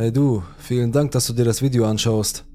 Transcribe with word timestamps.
Hey 0.00 0.10
du, 0.10 0.42
vielen 0.56 0.92
Dank, 0.92 1.10
dass 1.10 1.26
du 1.26 1.34
dir 1.34 1.44
das 1.44 1.60
Video 1.60 1.84
anschaust. 1.84 2.46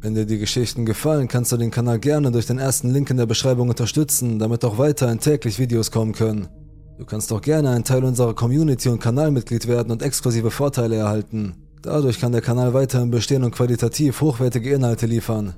Wenn 0.00 0.14
dir 0.14 0.24
die 0.24 0.38
Geschichten 0.38 0.86
gefallen, 0.86 1.28
kannst 1.28 1.52
du 1.52 1.58
den 1.58 1.70
Kanal 1.70 1.98
gerne 1.98 2.32
durch 2.32 2.46
den 2.46 2.58
ersten 2.58 2.88
Link 2.88 3.10
in 3.10 3.18
der 3.18 3.26
Beschreibung 3.26 3.68
unterstützen, 3.68 4.38
damit 4.38 4.64
auch 4.64 4.78
weiterhin 4.78 5.20
täglich 5.20 5.58
Videos 5.58 5.90
kommen 5.90 6.14
können. 6.14 6.48
Du 6.96 7.04
kannst 7.04 7.30
auch 7.30 7.42
gerne 7.42 7.72
ein 7.72 7.84
Teil 7.84 8.04
unserer 8.04 8.32
Community 8.32 8.88
und 8.88 9.00
Kanalmitglied 9.00 9.68
werden 9.68 9.92
und 9.92 10.00
exklusive 10.00 10.50
Vorteile 10.50 10.96
erhalten. 10.96 11.56
Dadurch 11.82 12.18
kann 12.18 12.32
der 12.32 12.40
Kanal 12.40 12.72
weiterhin 12.72 13.10
bestehen 13.10 13.44
und 13.44 13.54
qualitativ 13.54 14.22
hochwertige 14.22 14.72
Inhalte 14.72 15.04
liefern. 15.04 15.52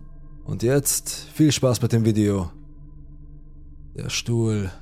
Und 0.47 0.65
jetzt 0.65 1.29
viel 1.33 1.53
Spaß 1.53 1.81
mit 1.81 1.93
dem 1.93 2.05
Video. 2.05 2.51
Der 3.95 4.09
Stuhl. 4.09 4.73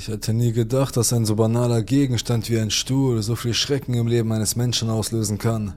Ich 0.00 0.08
hätte 0.08 0.32
nie 0.32 0.52
gedacht, 0.52 0.96
dass 0.96 1.12
ein 1.12 1.26
so 1.26 1.36
banaler 1.36 1.82
Gegenstand 1.82 2.48
wie 2.48 2.58
ein 2.58 2.70
Stuhl 2.70 3.22
so 3.22 3.36
viel 3.36 3.52
Schrecken 3.52 3.92
im 3.92 4.06
Leben 4.06 4.32
eines 4.32 4.56
Menschen 4.56 4.88
auslösen 4.88 5.36
kann. 5.36 5.74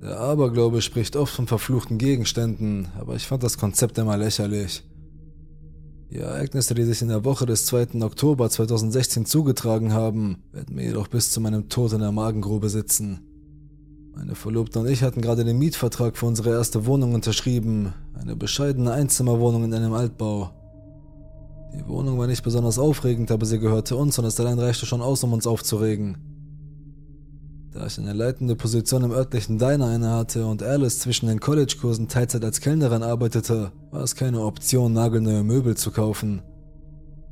Der 0.00 0.18
Aberglaube 0.18 0.80
spricht 0.80 1.14
oft 1.14 1.34
von 1.34 1.46
verfluchten 1.46 1.98
Gegenständen, 1.98 2.88
aber 2.98 3.14
ich 3.14 3.26
fand 3.26 3.42
das 3.42 3.58
Konzept 3.58 3.98
immer 3.98 4.16
lächerlich. 4.16 4.84
Die 6.12 6.16
Ereignisse, 6.16 6.74
die 6.74 6.84
sich 6.84 7.02
in 7.02 7.08
der 7.08 7.26
Woche 7.26 7.44
des 7.44 7.66
2. 7.66 8.00
Oktober 8.00 8.48
2016 8.48 9.26
zugetragen 9.26 9.92
haben, 9.92 10.42
werden 10.52 10.74
mir 10.74 10.86
jedoch 10.86 11.08
bis 11.08 11.30
zu 11.30 11.42
meinem 11.42 11.68
Tod 11.68 11.92
in 11.92 12.00
der 12.00 12.10
Magengrube 12.10 12.70
sitzen. 12.70 13.20
Meine 14.16 14.34
Verlobte 14.34 14.78
und 14.78 14.88
ich 14.88 15.02
hatten 15.02 15.20
gerade 15.20 15.44
den 15.44 15.58
Mietvertrag 15.58 16.16
für 16.16 16.24
unsere 16.24 16.52
erste 16.52 16.86
Wohnung 16.86 17.12
unterschrieben, 17.12 17.92
eine 18.18 18.34
bescheidene 18.34 18.92
Einzimmerwohnung 18.92 19.64
in 19.64 19.74
einem 19.74 19.92
Altbau. 19.92 20.63
Die 21.74 21.86
Wohnung 21.88 22.18
war 22.18 22.26
nicht 22.26 22.42
besonders 22.42 22.78
aufregend, 22.78 23.30
aber 23.30 23.46
sie 23.46 23.58
gehörte 23.58 23.96
uns 23.96 24.18
und 24.18 24.24
es 24.24 24.38
allein 24.38 24.58
reichte 24.58 24.86
schon 24.86 25.02
aus, 25.02 25.24
um 25.24 25.32
uns 25.32 25.46
aufzuregen. 25.46 26.16
Da 27.72 27.86
ich 27.86 27.98
eine 27.98 28.12
leitende 28.12 28.54
Position 28.54 29.02
im 29.02 29.10
örtlichen 29.10 29.58
Diner 29.58 29.92
innehatte 29.92 30.46
und 30.46 30.62
Alice 30.62 31.00
zwischen 31.00 31.26
den 31.26 31.40
Collegekursen 31.40 32.08
Teilzeit 32.08 32.44
als 32.44 32.60
Kellnerin 32.60 33.02
arbeitete, 33.02 33.72
war 33.90 34.02
es 34.02 34.14
keine 34.14 34.42
Option, 34.42 34.92
nagelneue 34.92 35.42
Möbel 35.42 35.76
zu 35.76 35.90
kaufen. 35.90 36.42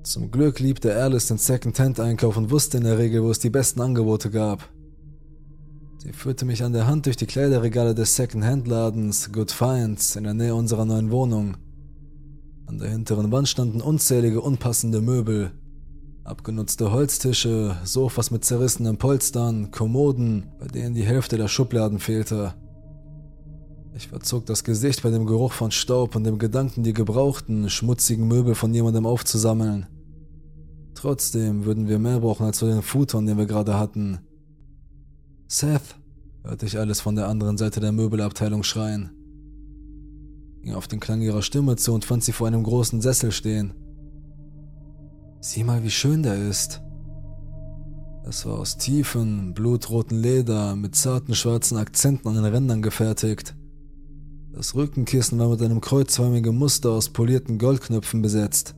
Zum 0.03 0.33
Glück 0.33 0.59
liebte 0.59 0.97
Alice 0.97 1.29
den 1.29 1.39
Second-Hand-Einkauf 1.39 2.37
und 2.37 2.51
wusste 2.51 2.79
in 2.79 2.85
der 2.85 2.99
Regel, 2.99 3.23
wo 3.23 3.31
es 3.31 3.39
die 3.39 3.51
besten 3.51 3.81
Angebote 3.81 4.31
gab. 4.31 4.69
Sie 5.99 6.13
führte 6.13 6.45
mich 6.45 6.65
an 6.65 6.73
der 6.73 6.89
Hand 6.89 7.07
durch 7.07 7.17
die 7.17 7.27
Kleiderregale 7.27 7.95
des 7.95 8.17
Second-Hand-Ladens 8.17 9.31
Good 9.31 9.53
Finds 9.53 10.17
in 10.17 10.25
der 10.25 10.35
Nähe 10.35 10.57
unserer 10.57 10.85
neuen 10.85 11.13
Wohnung. 11.13 11.57
An 12.67 12.79
der 12.79 12.91
hinteren 12.91 13.31
Wand 13.33 13.49
standen 13.49 13.81
unzählige 13.81 14.41
unpassende 14.41 15.01
Möbel. 15.01 15.53
Abgenutzte 16.25 16.93
Holztische, 16.93 17.77
Sofas 17.85 18.31
mit 18.31 18.45
zerrissenen 18.45 18.97
Polstern, 18.97 19.71
Kommoden, 19.71 20.47
bei 20.59 20.69
denen 20.69 20.95
die 20.95 21.05
Hälfte 21.05 21.37
der 21.37 21.49
Schubladen 21.49 21.99
fehlte. 21.99 22.55
Ich 23.95 24.09
verzog 24.09 24.47
das 24.47 24.65
Gesicht 24.65 25.03
bei 25.03 25.11
dem 25.11 25.27
Geruch 25.27 25.53
von 25.53 25.71
Staub 25.71 26.17
und 26.17 26.25
dem 26.25 26.39
Gedanken, 26.39 26.83
die 26.83 26.93
gebrauchten, 26.93 27.69
schmutzigen 27.69 28.27
Möbel 28.29 28.55
von 28.55 28.73
jemandem 28.73 29.05
aufzusammeln. 29.05 29.87
Trotzdem 30.95 31.65
würden 31.65 31.89
wir 31.89 31.99
mehr 31.99 32.21
brauchen 32.21 32.47
als 32.47 32.61
für 32.61 32.67
den 32.67 32.83
Futon, 32.83 33.27
den 33.27 33.37
wir 33.37 33.47
gerade 33.47 33.79
hatten. 33.79 34.21
Seth, 35.49 35.97
hörte 36.45 36.67
ich 36.67 36.79
alles 36.79 37.01
von 37.01 37.17
der 37.17 37.29
anderen 37.29 37.59
Seite 37.59 37.81
der 37.81 37.93
Möbelabteilung 37.93 38.63
schreien. 38.63 39.11
Ging 40.63 40.75
auf 40.75 40.87
den 40.87 41.01
Klang 41.01 41.21
ihrer 41.21 41.43
Stimme 41.43 41.77
zu 41.77 41.93
und 41.93 42.05
fand 42.05 42.23
sie 42.23 42.33
vor 42.33 42.47
einem 42.47 42.63
großen 42.63 43.01
Sessel 43.01 43.33
stehen. 43.33 43.75
Sieh 45.41 45.65
mal, 45.65 45.83
wie 45.83 45.91
schön 45.91 46.23
der 46.23 46.37
ist. 46.37 46.81
Es 48.25 48.47
war 48.47 48.61
aus 48.61 48.79
tiefem, 48.79 49.55
blutroten 49.55 50.17
Leder 50.17 50.77
mit 50.77 50.95
zarten 50.95 51.35
schwarzen 51.35 51.77
Akzenten 51.77 52.29
an 52.29 52.35
den 52.35 52.45
Rändern 52.45 52.81
gefertigt. 52.81 53.57
Das 54.53 54.77
Rückenkissen 54.77 55.39
war 55.41 55.49
mit 55.49 55.61
einem 55.63 55.81
kreuzförmigen 55.81 56.57
Muster 56.57 56.91
aus 56.91 57.09
polierten 57.09 57.59
Goldknöpfen 57.59 58.23
besetzt. 58.23 58.77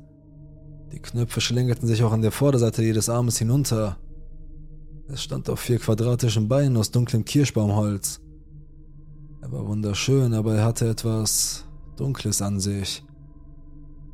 Die 0.92 1.00
Knöpfe 1.00 1.42
schlängelten 1.42 1.86
sich 1.86 2.02
auch 2.02 2.12
an 2.12 2.22
der 2.22 2.32
Vorderseite 2.32 2.82
jedes 2.82 3.10
Armes 3.10 3.36
hinunter. 3.36 3.98
Es 5.08 5.22
stand 5.22 5.50
auf 5.50 5.60
vier 5.60 5.78
quadratischen 5.78 6.48
Beinen 6.48 6.78
aus 6.78 6.90
dunklem 6.90 7.26
Kirschbaumholz. 7.26 8.20
Er 9.42 9.52
war 9.52 9.66
wunderschön, 9.66 10.32
aber 10.32 10.54
er 10.54 10.64
hatte 10.64 10.88
etwas 10.88 11.64
Dunkles 11.96 12.42
an 12.42 12.60
sich. 12.60 13.04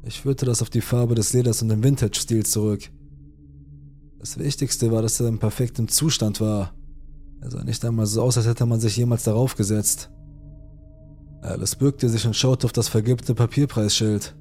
Ich 0.03 0.21
führte 0.21 0.47
das 0.47 0.63
auf 0.63 0.71
die 0.71 0.81
Farbe 0.81 1.15
des 1.15 1.33
Leders 1.33 1.63
und 1.63 1.69
den 1.69 1.85
Vintage-Stil 1.85 2.47
zurück. 2.47 2.91
Das 4.19 4.39
Wichtigste 4.39 4.91
war, 4.91 5.03
dass 5.03 5.21
er 5.21 5.29
in 5.29 5.39
perfektem 5.39 5.89
Zustand 5.89 6.41
war. 6.41 6.75
Er 7.41 7.51
sah 7.51 7.65
nicht 7.65 7.85
einmal 7.85 8.07
so 8.07 8.23
aus, 8.23 8.37
als 8.37 8.47
hätte 8.47 8.67
man 8.67 8.81
sich 8.81 8.97
jemals 8.97 9.25
darauf 9.25 9.57
gesetzt. 9.57 10.11
Alice 11.43 11.77
bückte 11.77 12.09
sich 12.09 12.27
und 12.27 12.37
schaute 12.37 12.67
auf 12.67 12.73
das 12.73 12.89
vergilbte 12.89 13.35
Papierpreisschild. 13.35 14.37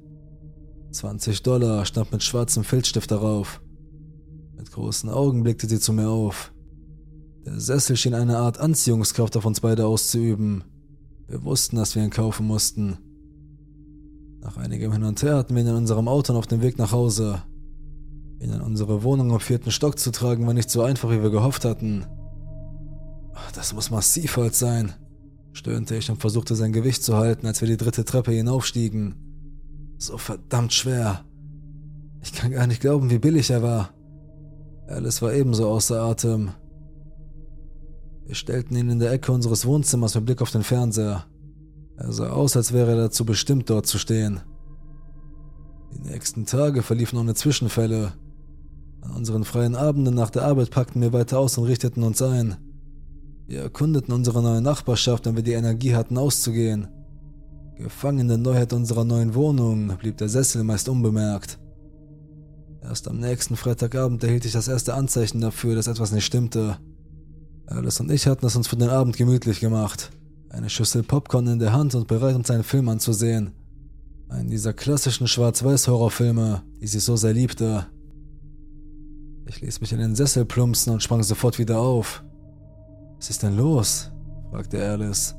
20 0.92 1.42
Dollar 1.42 1.86
stand 1.86 2.12
mit 2.12 2.22
schwarzem 2.22 2.64
Filzstift 2.64 3.10
darauf. 3.10 3.62
Mit 4.56 4.70
großen 4.70 5.08
Augen 5.08 5.42
blickte 5.42 5.66
sie 5.66 5.80
zu 5.80 5.92
mir 5.94 6.08
auf. 6.08 6.52
Der 7.46 7.58
Sessel 7.58 7.96
schien 7.96 8.12
eine 8.12 8.36
Art 8.36 8.58
Anziehungskraft 8.58 9.36
auf 9.36 9.46
uns 9.46 9.60
beide 9.60 9.86
auszuüben. 9.86 10.64
Wir 11.26 11.42
wussten, 11.44 11.76
dass 11.76 11.94
wir 11.94 12.04
ihn 12.04 12.10
kaufen 12.10 12.46
mussten. 12.46 12.98
Nach 14.42 14.56
einigem 14.56 14.92
Hin 14.92 15.04
und 15.04 15.22
Her 15.22 15.36
hatten 15.36 15.54
wir 15.54 15.62
ihn 15.62 15.68
in 15.68 15.74
unserem 15.74 16.08
Auto 16.08 16.34
auf 16.34 16.46
dem 16.46 16.62
Weg 16.62 16.78
nach 16.78 16.92
Hause. 16.92 17.42
Ihn 18.40 18.52
in 18.52 18.60
unsere 18.62 19.02
Wohnung 19.02 19.30
im 19.30 19.40
vierten 19.40 19.70
Stock 19.70 19.98
zu 19.98 20.10
tragen, 20.10 20.46
war 20.46 20.54
nicht 20.54 20.70
so 20.70 20.82
einfach, 20.82 21.10
wie 21.10 21.22
wir 21.22 21.30
gehofft 21.30 21.64
hatten. 21.64 22.06
Das 23.54 23.74
muss 23.74 23.90
massiv 23.90 24.36
Holz 24.36 24.58
sein, 24.58 24.94
stöhnte 25.52 25.96
ich 25.96 26.10
und 26.10 26.20
versuchte 26.20 26.54
sein 26.54 26.72
Gewicht 26.72 27.02
zu 27.02 27.16
halten, 27.16 27.46
als 27.46 27.60
wir 27.60 27.68
die 27.68 27.76
dritte 27.76 28.04
Treppe 28.04 28.32
hinaufstiegen. 28.32 29.14
So 29.98 30.16
verdammt 30.16 30.72
schwer. 30.72 31.24
Ich 32.22 32.32
kann 32.32 32.50
gar 32.52 32.66
nicht 32.66 32.80
glauben, 32.80 33.10
wie 33.10 33.18
billig 33.18 33.50
er 33.50 33.62
war. 33.62 33.90
Alice 34.88 35.20
war 35.22 35.32
ebenso 35.32 35.68
außer 35.68 36.00
Atem. 36.00 36.52
Wir 38.24 38.34
stellten 38.34 38.76
ihn 38.76 38.90
in 38.90 38.98
der 38.98 39.12
Ecke 39.12 39.32
unseres 39.32 39.66
Wohnzimmers 39.66 40.14
mit 40.14 40.24
Blick 40.24 40.42
auf 40.42 40.50
den 40.50 40.62
Fernseher. 40.62 41.26
Er 42.00 42.12
sah 42.12 42.30
aus, 42.30 42.56
als 42.56 42.72
wäre 42.72 42.92
er 42.92 42.96
dazu 42.96 43.26
bestimmt, 43.26 43.68
dort 43.68 43.86
zu 43.86 43.98
stehen. 43.98 44.40
Die 45.92 46.08
nächsten 46.08 46.46
Tage 46.46 46.82
verliefen 46.82 47.18
ohne 47.18 47.34
Zwischenfälle. 47.34 48.14
An 49.02 49.10
unseren 49.12 49.44
freien 49.44 49.76
Abenden 49.76 50.14
nach 50.14 50.30
der 50.30 50.44
Arbeit 50.44 50.70
packten 50.70 51.02
wir 51.02 51.12
weiter 51.12 51.38
aus 51.38 51.58
und 51.58 51.64
richteten 51.64 52.02
uns 52.02 52.22
ein. 52.22 52.56
Wir 53.46 53.60
erkundeten 53.60 54.14
unsere 54.14 54.42
neue 54.42 54.62
Nachbarschaft, 54.62 55.26
wenn 55.26 55.36
wir 55.36 55.42
die 55.42 55.52
Energie 55.52 55.94
hatten, 55.94 56.16
auszugehen. 56.16 56.88
Gefangen 57.76 58.20
in 58.20 58.28
der 58.28 58.38
Neuheit 58.38 58.72
unserer 58.72 59.04
neuen 59.04 59.34
Wohnung 59.34 59.88
blieb 59.98 60.16
der 60.16 60.28
Sessel 60.30 60.64
meist 60.64 60.88
unbemerkt. 60.88 61.58
Erst 62.82 63.08
am 63.08 63.18
nächsten 63.18 63.56
Freitagabend 63.56 64.24
erhielt 64.24 64.46
ich 64.46 64.52
das 64.52 64.68
erste 64.68 64.94
Anzeichen 64.94 65.40
dafür, 65.42 65.74
dass 65.74 65.86
etwas 65.86 66.12
nicht 66.12 66.24
stimmte. 66.24 66.78
Alice 67.66 68.00
und 68.00 68.10
ich 68.10 68.26
hatten 68.26 68.46
es 68.46 68.56
uns 68.56 68.68
für 68.68 68.76
den 68.76 68.88
Abend 68.88 69.18
gemütlich 69.18 69.60
gemacht. 69.60 70.10
Eine 70.50 70.68
Schüssel 70.68 71.04
Popcorn 71.04 71.46
in 71.46 71.60
der 71.60 71.72
Hand 71.72 71.94
und 71.94 72.08
bereit, 72.08 72.34
uns 72.34 72.50
einen 72.50 72.64
Film 72.64 72.88
anzusehen. 72.88 73.52
Einen 74.28 74.50
dieser 74.50 74.72
klassischen 74.72 75.28
Schwarz-Weiß-Horrorfilme, 75.28 76.62
die 76.80 76.88
sie 76.88 76.98
so 76.98 77.14
sehr 77.14 77.32
liebte. 77.32 77.86
Ich 79.46 79.60
ließ 79.60 79.80
mich 79.80 79.92
in 79.92 80.00
den 80.00 80.16
Sessel 80.16 80.44
plumpsen 80.44 80.92
und 80.92 81.04
sprang 81.04 81.22
sofort 81.22 81.60
wieder 81.60 81.78
auf. 81.78 82.24
Was 83.16 83.30
ist 83.30 83.44
denn 83.44 83.56
los? 83.56 84.10
fragte 84.50 84.84
Alice. 84.84 85.36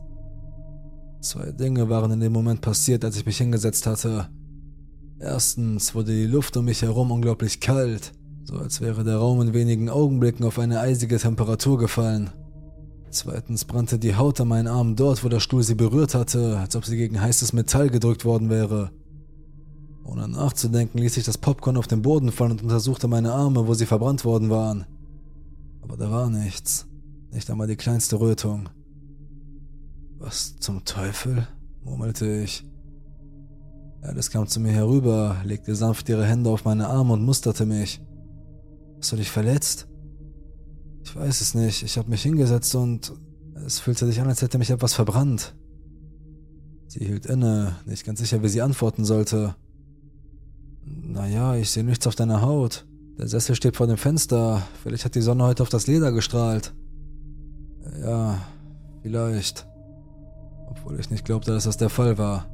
Zwei 1.20 1.52
Dinge 1.52 1.90
waren 1.90 2.12
in 2.12 2.22
dem 2.22 2.32
Moment 2.32 2.62
passiert, 2.62 3.04
als 3.04 3.18
ich 3.18 3.26
mich 3.26 3.38
hingesetzt 3.38 3.86
hatte. 3.86 4.30
Erstens 5.20 5.94
wurde 5.94 6.14
die 6.14 6.26
Luft 6.26 6.56
um 6.56 6.66
mich 6.66 6.82
herum 6.84 7.12
unglaublich 7.12 7.60
kalt, 7.60 8.14
so 8.46 8.56
als 8.56 8.80
wäre 8.80 9.04
der 9.04 9.18
Raum 9.18 9.42
in 9.42 9.54
wenigen 9.54 9.90
Augenblicken 9.90 10.46
auf 10.46 10.58
eine 10.58 10.80
eisige 10.80 11.18
Temperatur 11.18 11.78
gefallen. 11.78 12.30
Zweitens 13.12 13.66
brannte 13.66 14.00
die 14.00 14.16
Haut 14.16 14.40
an 14.40 14.48
meinen 14.48 14.68
Armen 14.68 14.96
dort, 14.96 15.24
wo 15.24 15.30
der 15.30 15.42
Stuhl 15.42 15.64
sie 15.64 15.76
berührt 15.76 16.16
hatte, 16.16 16.58
als 16.58 16.78
ob 16.78 16.86
sie 16.86 16.96
gegen 16.96 17.20
heißes 17.20 17.52
Metall 17.52 17.90
gedrückt 17.90 18.24
worden 18.24 18.50
wäre. 18.50 18.92
Ohne 20.06 20.30
nachzudenken 20.30 20.98
ließ 20.98 21.18
ich 21.18 21.26
das 21.26 21.38
Popcorn 21.38 21.76
auf 21.76 21.88
den 21.88 22.02
Boden 22.02 22.32
fallen 22.32 22.52
und 22.52 22.64
untersuchte 22.64 23.10
meine 23.10 23.34
Arme, 23.34 23.68
wo 23.68 23.74
sie 23.74 23.86
verbrannt 23.86 24.24
worden 24.24 24.50
waren. 24.50 24.86
Aber 25.82 25.98
da 25.98 26.10
war 26.10 26.30
nichts, 26.30 26.88
nicht 27.32 27.50
einmal 27.52 27.68
die 27.68 27.76
kleinste 27.76 28.20
Rötung. 28.20 28.70
Was 30.18 30.56
zum 30.58 30.86
Teufel? 30.86 31.48
murmelte 31.84 32.42
ich. 32.42 32.66
Alice 34.02 34.32
kam 34.32 34.48
zu 34.48 34.60
mir 34.60 34.72
herüber, 34.72 35.36
legte 35.44 35.76
sanft 35.76 36.08
ihre 36.08 36.26
Hände 36.26 36.50
auf 36.50 36.64
meine 36.64 36.88
Arme 36.88 37.14
und 37.14 37.26
musterte 37.26 37.66
mich. 37.66 38.02
Hast 39.00 39.12
du 39.12 39.18
dich 39.18 39.32
verletzt? 39.32 39.88
Ich 41.04 41.16
weiß 41.16 41.42
es 41.42 41.54
nicht. 41.54 41.84
Ich 41.84 41.98
habe 41.98 42.10
mich 42.10 42.22
hingesetzt 42.22 42.76
und 42.76 43.14
es 43.66 43.80
fühlte 43.80 44.06
sich 44.06 44.20
an, 44.22 44.28
als 44.28 44.42
hätte 44.42 44.58
mich 44.58 44.70
etwas 44.70 44.94
verbrannt. 44.94 45.56
Sie 46.88 47.06
hielt 47.06 47.26
inne, 47.26 47.76
nicht 47.86 48.06
ganz 48.06 48.20
sicher, 48.20 48.44
wie 48.44 48.50
sie 48.50 48.62
antworten 48.62 49.06
sollte. 49.06 49.56
Naja, 50.84 51.56
ich 51.56 51.70
sehe 51.72 51.84
nichts 51.84 52.08
auf 52.08 52.16
deiner 52.16 52.42
Haut. 52.42 52.86
Der 53.18 53.28
Sessel 53.28 53.56
steht 53.56 53.78
vor 53.78 53.88
dem 53.88 53.98
Fenster. 53.98 54.62
Vielleicht 54.82 55.06
hat 55.06 55.16
die 55.16 55.22
Sonne 55.22 55.44
heute 55.44 55.64
auf 55.64 55.70
das 55.70 55.88
Leder 55.88 56.12
gestrahlt. 56.12 56.74
Ja, 58.02 58.42
vielleicht. 59.02 59.68
Obwohl 60.70 61.00
ich 61.00 61.10
nicht 61.10 61.26
glaubte, 61.26 61.52
dass 61.52 61.66
das 61.66 61.78
der 61.78 61.90
Fall 61.90 62.18
war. 62.18 62.48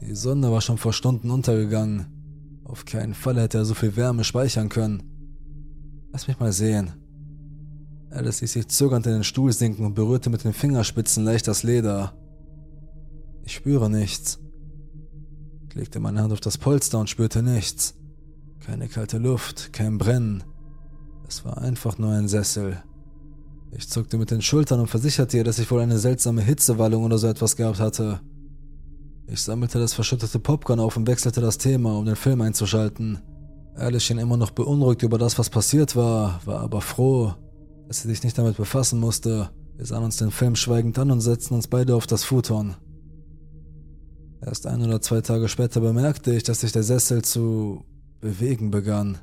Die 0.00 0.14
Sonne 0.14 0.50
war 0.50 0.60
schon 0.60 0.78
vor 0.78 0.92
Stunden 0.92 1.30
untergegangen. 1.30 2.06
Auf 2.64 2.84
keinen 2.84 3.14
Fall 3.14 3.38
hätte 3.38 3.58
er 3.58 3.64
so 3.64 3.74
viel 3.74 3.94
Wärme 3.96 4.24
speichern 4.24 4.68
können. 4.68 5.02
Lass 6.12 6.28
mich 6.28 6.38
mal 6.38 6.52
sehen. 6.52 6.92
Alice 8.14 8.40
ließ 8.42 8.52
sich 8.52 8.68
zögernd 8.68 9.06
in 9.06 9.12
den 9.12 9.24
Stuhl 9.24 9.52
sinken 9.52 9.84
und 9.84 9.94
berührte 9.94 10.30
mit 10.30 10.44
den 10.44 10.52
Fingerspitzen 10.52 11.24
leicht 11.24 11.48
das 11.48 11.64
Leder. 11.64 12.14
Ich 13.42 13.54
spüre 13.54 13.90
nichts. 13.90 14.38
Ich 15.68 15.74
legte 15.74 15.98
meine 15.98 16.22
Hand 16.22 16.32
auf 16.32 16.40
das 16.40 16.56
Polster 16.56 17.00
und 17.00 17.10
spürte 17.10 17.42
nichts. 17.42 17.94
Keine 18.64 18.88
kalte 18.88 19.18
Luft, 19.18 19.72
kein 19.72 19.98
Brennen. 19.98 20.44
Es 21.26 21.44
war 21.44 21.58
einfach 21.58 21.98
nur 21.98 22.12
ein 22.12 22.28
Sessel. 22.28 22.82
Ich 23.72 23.88
zuckte 23.88 24.16
mit 24.16 24.30
den 24.30 24.42
Schultern 24.42 24.78
und 24.78 24.86
versicherte 24.86 25.36
ihr, 25.36 25.44
dass 25.44 25.58
ich 25.58 25.68
wohl 25.70 25.80
eine 25.80 25.98
seltsame 25.98 26.42
Hitzewallung 26.42 27.02
oder 27.02 27.18
so 27.18 27.26
etwas 27.26 27.56
gehabt 27.56 27.80
hatte. 27.80 28.20
Ich 29.26 29.42
sammelte 29.42 29.80
das 29.80 29.94
verschüttete 29.94 30.38
Popcorn 30.38 30.78
auf 30.78 30.96
und 30.96 31.08
wechselte 31.08 31.40
das 31.40 31.58
Thema, 31.58 31.98
um 31.98 32.04
den 32.04 32.14
Film 32.14 32.40
einzuschalten. 32.42 33.18
Alice 33.74 34.04
schien 34.04 34.18
immer 34.18 34.36
noch 34.36 34.52
beunruhigt 34.52 35.02
über 35.02 35.18
das, 35.18 35.36
was 35.36 35.50
passiert 35.50 35.96
war, 35.96 36.40
war 36.44 36.60
aber 36.60 36.80
froh, 36.80 37.34
dass 37.88 38.02
sie 38.02 38.08
sich 38.08 38.22
nicht 38.22 38.38
damit 38.38 38.56
befassen 38.56 39.00
musste. 39.00 39.50
Wir 39.76 39.86
sahen 39.86 40.04
uns 40.04 40.16
den 40.16 40.30
Film 40.30 40.56
schweigend 40.56 40.98
an 40.98 41.10
und 41.10 41.20
setzten 41.20 41.54
uns 41.54 41.68
beide 41.68 41.96
auf 41.96 42.06
das 42.06 42.24
Futon. 42.24 42.76
Erst 44.40 44.66
ein 44.66 44.82
oder 44.82 45.00
zwei 45.00 45.20
Tage 45.20 45.48
später 45.48 45.80
bemerkte 45.80 46.34
ich, 46.34 46.42
dass 46.42 46.60
sich 46.60 46.72
der 46.72 46.82
Sessel 46.82 47.22
zu 47.22 47.84
bewegen 48.20 48.70
begann. 48.70 49.18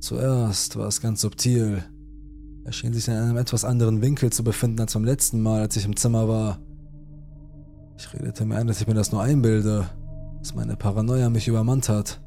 Zuerst 0.00 0.76
war 0.76 0.88
es 0.88 1.00
ganz 1.00 1.20
subtil. 1.20 1.84
Er 2.64 2.72
schien 2.72 2.92
sich 2.92 3.08
in 3.08 3.14
einem 3.14 3.36
etwas 3.36 3.64
anderen 3.64 4.02
Winkel 4.02 4.30
zu 4.30 4.44
befinden 4.44 4.80
als 4.80 4.94
beim 4.94 5.04
letzten 5.04 5.40
Mal, 5.40 5.60
als 5.60 5.76
ich 5.76 5.84
im 5.84 5.96
Zimmer 5.96 6.28
war. 6.28 6.60
Ich 7.96 8.12
redete 8.12 8.44
mir 8.44 8.56
ein, 8.56 8.66
dass 8.66 8.80
ich 8.80 8.86
mir 8.86 8.94
das 8.94 9.12
nur 9.12 9.22
einbilde, 9.22 9.88
dass 10.40 10.54
meine 10.54 10.76
Paranoia 10.76 11.30
mich 11.30 11.46
übermannt 11.46 11.88
hat. 11.88 12.20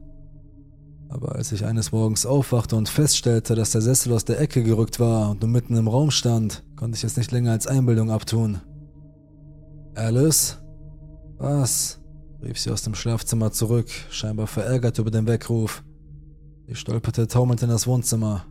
Aber 1.10 1.36
als 1.36 1.52
ich 1.52 1.66
eines 1.66 1.92
Morgens 1.92 2.26
aufwachte 2.26 2.76
und 2.76 2.90
feststellte, 2.90 3.56
dass 3.56 3.72
der 3.72 3.82
Sessel 3.82 4.14
aus 4.14 4.26
der 4.26 4.40
Ecke 4.40 4.64
gerückt 4.64 5.00
war 5.00 5.30
und 5.30 5.42
nur 5.42 5.50
mitten 5.50 5.76
im 5.78 5.88
Raum 5.88 6.12
stand, 6.12 6.64
konnte 6.76 6.98
ich 6.98 7.04
es 7.04 7.18
nicht 7.18 7.32
länger 7.32 7.52
als 7.52 7.68
Einbildung 7.68 8.12
abtun. 8.12 8.62
Alice? 9.96 10.58
Was? 11.38 12.00
rief 12.42 12.60
sie 12.60 12.72
aus 12.72 12.84
dem 12.84 12.96
Schlafzimmer 12.96 13.52
zurück, 13.52 13.90
scheinbar 14.10 14.48
verärgert 14.48 15.00
über 15.00 15.12
den 15.12 15.28
Weckruf. 15.28 15.84
Sie 16.68 16.76
stolperte 16.76 17.28
taumelnd 17.28 17.62
in 17.64 17.70
das 17.70 17.88
Wohnzimmer. 17.88 18.46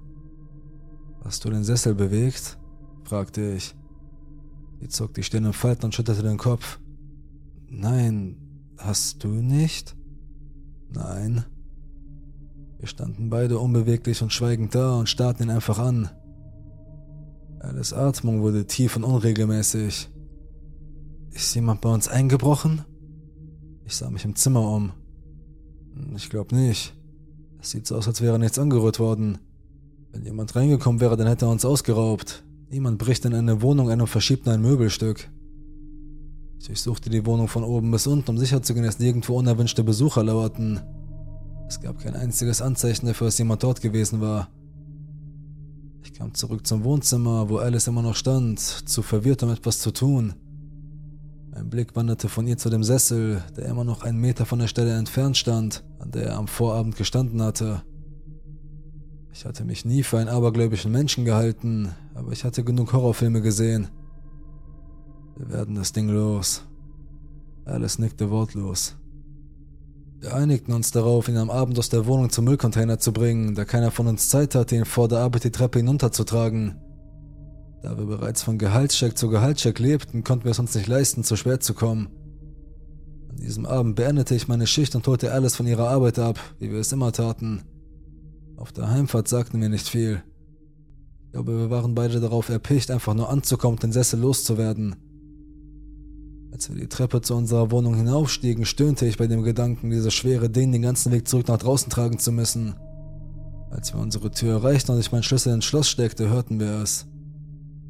Hast 1.22 1.44
du 1.44 1.50
den 1.50 1.64
Sessel 1.64 1.94
bewegt? 1.94 2.58
fragte 3.04 3.54
ich. 3.54 3.74
Sie 4.80 4.88
zog 4.88 5.14
die 5.14 5.22
Stirn 5.22 5.44
in 5.44 5.52
Falten 5.52 5.86
und 5.86 5.94
schüttelte 5.94 6.22
den 6.22 6.38
Kopf. 6.38 6.78
Nein, 7.68 8.36
hast 8.78 9.24
du 9.24 9.28
nicht? 9.28 9.96
Nein. 10.90 11.44
Wir 12.84 12.88
standen 12.88 13.30
beide 13.30 13.58
unbeweglich 13.58 14.20
und 14.20 14.30
schweigend 14.30 14.74
da 14.74 14.98
und 14.98 15.08
starrten 15.08 15.44
ihn 15.44 15.50
einfach 15.50 15.78
an. 15.78 16.10
Alles 17.58 17.94
Atmung 17.94 18.42
wurde 18.42 18.66
tief 18.66 18.96
und 18.96 19.04
unregelmäßig. 19.04 20.10
Ist 21.30 21.54
jemand 21.54 21.80
bei 21.80 21.88
uns 21.88 22.08
eingebrochen? 22.08 22.84
Ich 23.86 23.96
sah 23.96 24.10
mich 24.10 24.26
im 24.26 24.36
Zimmer 24.36 24.70
um. 24.70 24.92
Ich 26.14 26.28
glaube 26.28 26.54
nicht. 26.54 26.94
Es 27.58 27.70
sieht 27.70 27.86
so 27.86 27.96
aus, 27.96 28.06
als 28.06 28.20
wäre 28.20 28.38
nichts 28.38 28.58
angerührt 28.58 29.00
worden. 29.00 29.38
Wenn 30.12 30.26
jemand 30.26 30.54
reingekommen 30.54 31.00
wäre, 31.00 31.16
dann 31.16 31.26
hätte 31.26 31.46
er 31.46 31.52
uns 31.52 31.64
ausgeraubt. 31.64 32.44
Niemand 32.68 32.98
bricht 32.98 33.24
in 33.24 33.32
eine 33.32 33.62
Wohnung 33.62 33.88
ein 33.88 34.02
und 34.02 34.08
verschiebt 34.08 34.46
ein 34.46 34.60
Möbelstück. 34.60 35.30
Ich 36.58 36.66
durchsuchte 36.66 37.08
die 37.08 37.24
Wohnung 37.24 37.48
von 37.48 37.64
oben 37.64 37.90
bis 37.90 38.06
unten, 38.06 38.28
um 38.28 38.36
sicherzugehen, 38.36 38.84
dass 38.84 38.98
nirgendwo 38.98 39.38
unerwünschte 39.38 39.84
Besucher 39.84 40.22
lauerten. 40.22 40.82
Es 41.68 41.80
gab 41.80 41.98
kein 41.98 42.14
einziges 42.14 42.60
Anzeichen 42.60 43.06
dafür, 43.06 43.26
dass 43.28 43.38
jemand 43.38 43.62
dort 43.62 43.80
gewesen 43.80 44.20
war. 44.20 44.48
Ich 46.02 46.12
kam 46.12 46.34
zurück 46.34 46.66
zum 46.66 46.84
Wohnzimmer, 46.84 47.48
wo 47.48 47.58
Alice 47.58 47.86
immer 47.86 48.02
noch 48.02 48.14
stand, 48.14 48.60
zu 48.60 49.02
verwirrt, 49.02 49.42
um 49.42 49.50
etwas 49.50 49.80
zu 49.80 49.90
tun. 49.90 50.34
Mein 51.50 51.70
Blick 51.70 51.96
wanderte 51.96 52.28
von 52.28 52.46
ihr 52.46 52.58
zu 52.58 52.68
dem 52.68 52.84
Sessel, 52.84 53.42
der 53.56 53.66
immer 53.66 53.84
noch 53.84 54.02
einen 54.02 54.20
Meter 54.20 54.44
von 54.44 54.58
der 54.58 54.66
Stelle 54.66 54.96
entfernt 54.96 55.36
stand, 55.36 55.84
an 55.98 56.10
der 56.10 56.26
er 56.26 56.36
am 56.36 56.48
Vorabend 56.48 56.96
gestanden 56.96 57.40
hatte. 57.42 57.82
Ich 59.32 59.44
hatte 59.44 59.64
mich 59.64 59.84
nie 59.84 60.02
für 60.02 60.18
einen 60.18 60.28
abergläubischen 60.28 60.92
Menschen 60.92 61.24
gehalten, 61.24 61.90
aber 62.14 62.32
ich 62.32 62.44
hatte 62.44 62.62
genug 62.64 62.92
Horrorfilme 62.92 63.40
gesehen. 63.40 63.88
Wir 65.36 65.48
werden 65.50 65.74
das 65.74 65.92
Ding 65.92 66.08
los. 66.08 66.62
Alice 67.64 67.98
nickte 67.98 68.30
wortlos. 68.30 68.96
Wir 70.24 70.34
einigten 70.34 70.72
uns 70.72 70.90
darauf, 70.90 71.28
ihn 71.28 71.36
am 71.36 71.50
Abend 71.50 71.78
aus 71.78 71.90
der 71.90 72.06
Wohnung 72.06 72.30
zum 72.30 72.46
Müllcontainer 72.46 72.98
zu 72.98 73.12
bringen, 73.12 73.54
da 73.54 73.66
keiner 73.66 73.90
von 73.90 74.06
uns 74.06 74.30
Zeit 74.30 74.54
hatte, 74.54 74.74
ihn 74.74 74.86
vor 74.86 75.06
der 75.06 75.18
Arbeit 75.18 75.44
die 75.44 75.50
Treppe 75.50 75.80
hinunterzutragen. 75.80 76.80
Da 77.82 77.98
wir 77.98 78.06
bereits 78.06 78.42
von 78.42 78.56
Gehaltscheck 78.56 79.18
zu 79.18 79.28
Gehaltscheck 79.28 79.78
lebten, 79.78 80.24
konnten 80.24 80.44
wir 80.44 80.52
es 80.52 80.58
uns 80.58 80.74
nicht 80.74 80.86
leisten, 80.86 81.24
zu 81.24 81.36
spät 81.36 81.62
zu 81.62 81.74
kommen. 81.74 82.08
An 83.28 83.36
diesem 83.36 83.66
Abend 83.66 83.96
beendete 83.96 84.34
ich 84.34 84.48
meine 84.48 84.66
Schicht 84.66 84.96
und 84.96 85.06
holte 85.06 85.30
Alice 85.30 85.56
von 85.56 85.66
ihrer 85.66 85.90
Arbeit 85.90 86.18
ab, 86.18 86.40
wie 86.58 86.72
wir 86.72 86.78
es 86.78 86.92
immer 86.92 87.12
taten. 87.12 87.60
Auf 88.56 88.72
der 88.72 88.90
Heimfahrt 88.90 89.28
sagten 89.28 89.60
wir 89.60 89.68
nicht 89.68 89.90
viel. 89.90 90.22
Ich 91.26 91.32
glaube, 91.32 91.58
wir 91.58 91.68
waren 91.68 91.94
beide 91.94 92.20
darauf 92.20 92.48
erpicht, 92.48 92.90
einfach 92.90 93.12
nur 93.12 93.28
anzukommen 93.28 93.74
und 93.74 93.82
den 93.82 93.92
Sessel 93.92 94.20
loszuwerden. 94.20 94.96
Als 96.54 96.70
wir 96.70 96.80
die 96.80 96.86
Treppe 96.86 97.20
zu 97.20 97.34
unserer 97.34 97.72
Wohnung 97.72 97.96
hinaufstiegen, 97.96 98.64
stöhnte 98.64 99.06
ich 99.06 99.18
bei 99.18 99.26
dem 99.26 99.42
Gedanken, 99.42 99.90
dieses 99.90 100.14
schwere 100.14 100.48
Ding 100.48 100.70
den 100.70 100.82
ganzen 100.82 101.10
Weg 101.10 101.26
zurück 101.26 101.48
nach 101.48 101.58
draußen 101.58 101.90
tragen 101.90 102.20
zu 102.20 102.30
müssen. 102.30 102.76
Als 103.70 103.92
wir 103.92 104.00
unsere 104.00 104.30
Tür 104.30 104.58
erreichten 104.58 104.92
und 104.92 105.00
ich 105.00 105.10
meinen 105.10 105.24
Schlüssel 105.24 105.52
ins 105.52 105.64
Schloss 105.64 105.88
steckte, 105.88 106.28
hörten 106.28 106.60
wir 106.60 106.80
es. 106.80 107.06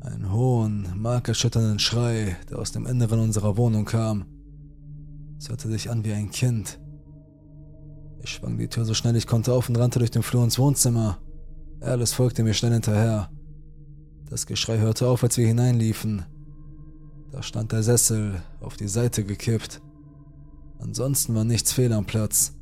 Einen 0.01 0.33
hohen, 0.33 0.89
markerschütternden 0.97 1.79
Schrei, 1.79 2.39
der 2.49 2.59
aus 2.59 2.73
dem 2.73 2.87
Inneren 2.87 3.21
unserer 3.21 3.59
Wohnung 3.59 3.85
kam. 3.85 4.25
Es 5.39 5.51
hörte 5.51 5.69
sich 5.69 5.91
an 5.91 6.03
wie 6.03 6.15
ein 6.15 6.31
Kind. 6.31 6.81
Ich 8.23 8.31
schwang 8.31 8.57
die 8.57 8.69
Tür 8.69 8.87
so 8.87 8.95
schnell 8.95 9.15
ich 9.15 9.27
konnte 9.27 9.53
auf 9.53 9.69
und 9.69 9.77
rannte 9.77 9.99
durch 9.99 10.11
den 10.11 10.23
Flur 10.23 10.43
ins 10.43 10.59
Wohnzimmer. 10.59 11.19
Alice 11.83 12.15
folgte 12.15 12.43
mir 12.43 12.55
schnell 12.55 12.73
hinterher. 12.73 13.29
Das 14.31 14.47
Geschrei 14.47 14.79
hörte 14.79 15.07
auf, 15.07 15.23
als 15.23 15.37
wir 15.37 15.47
hineinliefen. 15.47 16.25
Da 17.35 17.43
stand 17.43 17.73
der 17.73 17.83
Sessel, 17.83 18.41
auf 18.61 18.77
die 18.77 18.87
Seite 18.87 19.25
gekippt. 19.25 19.83
Ansonsten 20.79 21.35
war 21.35 21.43
nichts 21.43 21.73
fehl 21.73 21.93
am 21.93 22.05
Platz. 22.05 22.53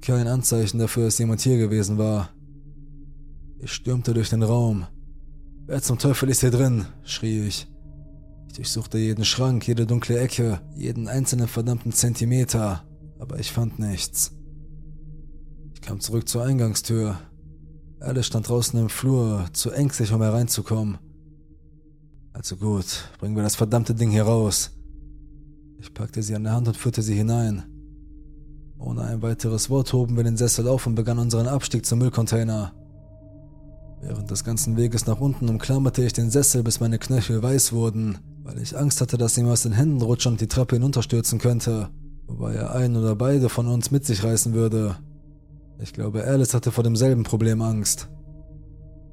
Kein 0.00 0.28
Anzeichen 0.28 0.78
dafür, 0.78 1.06
dass 1.06 1.18
jemand 1.18 1.40
hier 1.40 1.58
gewesen 1.58 1.98
war. 1.98 2.30
Ich 3.58 3.72
stürmte 3.72 4.14
durch 4.14 4.30
den 4.30 4.44
Raum. 4.44 4.86
Wer 5.66 5.82
zum 5.82 5.98
Teufel 5.98 6.28
ist 6.28 6.42
hier 6.42 6.52
drin? 6.52 6.86
schrie 7.02 7.48
ich. 7.48 7.66
Ich 8.46 8.52
durchsuchte 8.54 8.96
jeden 8.96 9.24
Schrank, 9.24 9.66
jede 9.66 9.86
dunkle 9.86 10.20
Ecke, 10.20 10.60
jeden 10.76 11.08
einzelnen 11.08 11.48
verdammten 11.48 11.90
Zentimeter, 11.90 12.84
aber 13.18 13.40
ich 13.40 13.50
fand 13.50 13.80
nichts. 13.80 14.30
Ich 15.74 15.80
kam 15.80 15.98
zurück 15.98 16.28
zur 16.28 16.44
Eingangstür. 16.44 17.18
Alice 17.98 18.26
stand 18.26 18.48
draußen 18.48 18.78
im 18.78 18.88
Flur, 18.88 19.46
zu 19.52 19.72
ängstlich, 19.72 20.12
um 20.12 20.22
hereinzukommen. 20.22 20.98
Also 22.32 22.56
gut, 22.56 23.08
bringen 23.18 23.36
wir 23.36 23.42
das 23.42 23.56
verdammte 23.56 23.94
Ding 23.94 24.10
hier 24.10 24.24
raus. 24.24 24.70
Ich 25.78 25.92
packte 25.92 26.22
sie 26.22 26.34
an 26.34 26.44
der 26.44 26.54
Hand 26.54 26.68
und 26.68 26.76
führte 26.76 27.02
sie 27.02 27.14
hinein. 27.14 27.64
Ohne 28.78 29.02
ein 29.02 29.22
weiteres 29.22 29.70
Wort 29.70 29.92
hoben 29.92 30.16
wir 30.16 30.24
den 30.24 30.36
Sessel 30.36 30.66
auf 30.66 30.86
und 30.86 30.94
begannen 30.94 31.20
unseren 31.20 31.46
Abstieg 31.46 31.84
zum 31.86 31.98
Müllcontainer. 31.98 32.72
Während 34.00 34.30
des 34.30 34.42
ganzen 34.42 34.76
Weges 34.76 35.06
nach 35.06 35.20
unten 35.20 35.48
umklammerte 35.48 36.04
ich 36.04 36.12
den 36.12 36.30
Sessel, 36.30 36.64
bis 36.64 36.80
meine 36.80 36.98
Knöchel 36.98 37.42
weiß 37.42 37.72
wurden, 37.72 38.18
weil 38.42 38.58
ich 38.58 38.76
Angst 38.76 39.00
hatte, 39.00 39.16
dass 39.16 39.38
ihm 39.38 39.48
aus 39.48 39.62
den 39.62 39.72
Händen 39.72 40.02
rutschen 40.02 40.32
und 40.32 40.40
die 40.40 40.48
Treppe 40.48 40.76
hinunterstürzen 40.76 41.38
könnte, 41.38 41.90
wobei 42.26 42.54
er 42.54 42.74
ein 42.74 42.96
oder 42.96 43.14
beide 43.14 43.48
von 43.48 43.68
uns 43.68 43.92
mit 43.92 44.04
sich 44.04 44.24
reißen 44.24 44.54
würde. 44.54 44.96
Ich 45.78 45.92
glaube, 45.92 46.24
Alice 46.24 46.54
hatte 46.54 46.72
vor 46.72 46.82
demselben 46.82 47.22
Problem 47.22 47.62
Angst. 47.62 48.08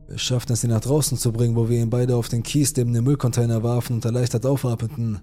Wir 0.09 0.17
schafften 0.17 0.53
es, 0.53 0.63
ihn 0.63 0.71
nach 0.71 0.81
draußen 0.81 1.19
zu 1.19 1.31
bringen, 1.31 1.55
wo 1.55 1.69
wir 1.69 1.79
ihn 1.79 1.91
beide 1.91 2.15
auf 2.15 2.29
den 2.29 2.41
Kies 2.41 2.75
neben 2.75 2.93
dem 2.93 3.03
Müllcontainer 3.03 3.61
warfen 3.61 3.97
und 3.97 4.05
erleichtert 4.05 4.43
aufatmeten. 4.43 5.19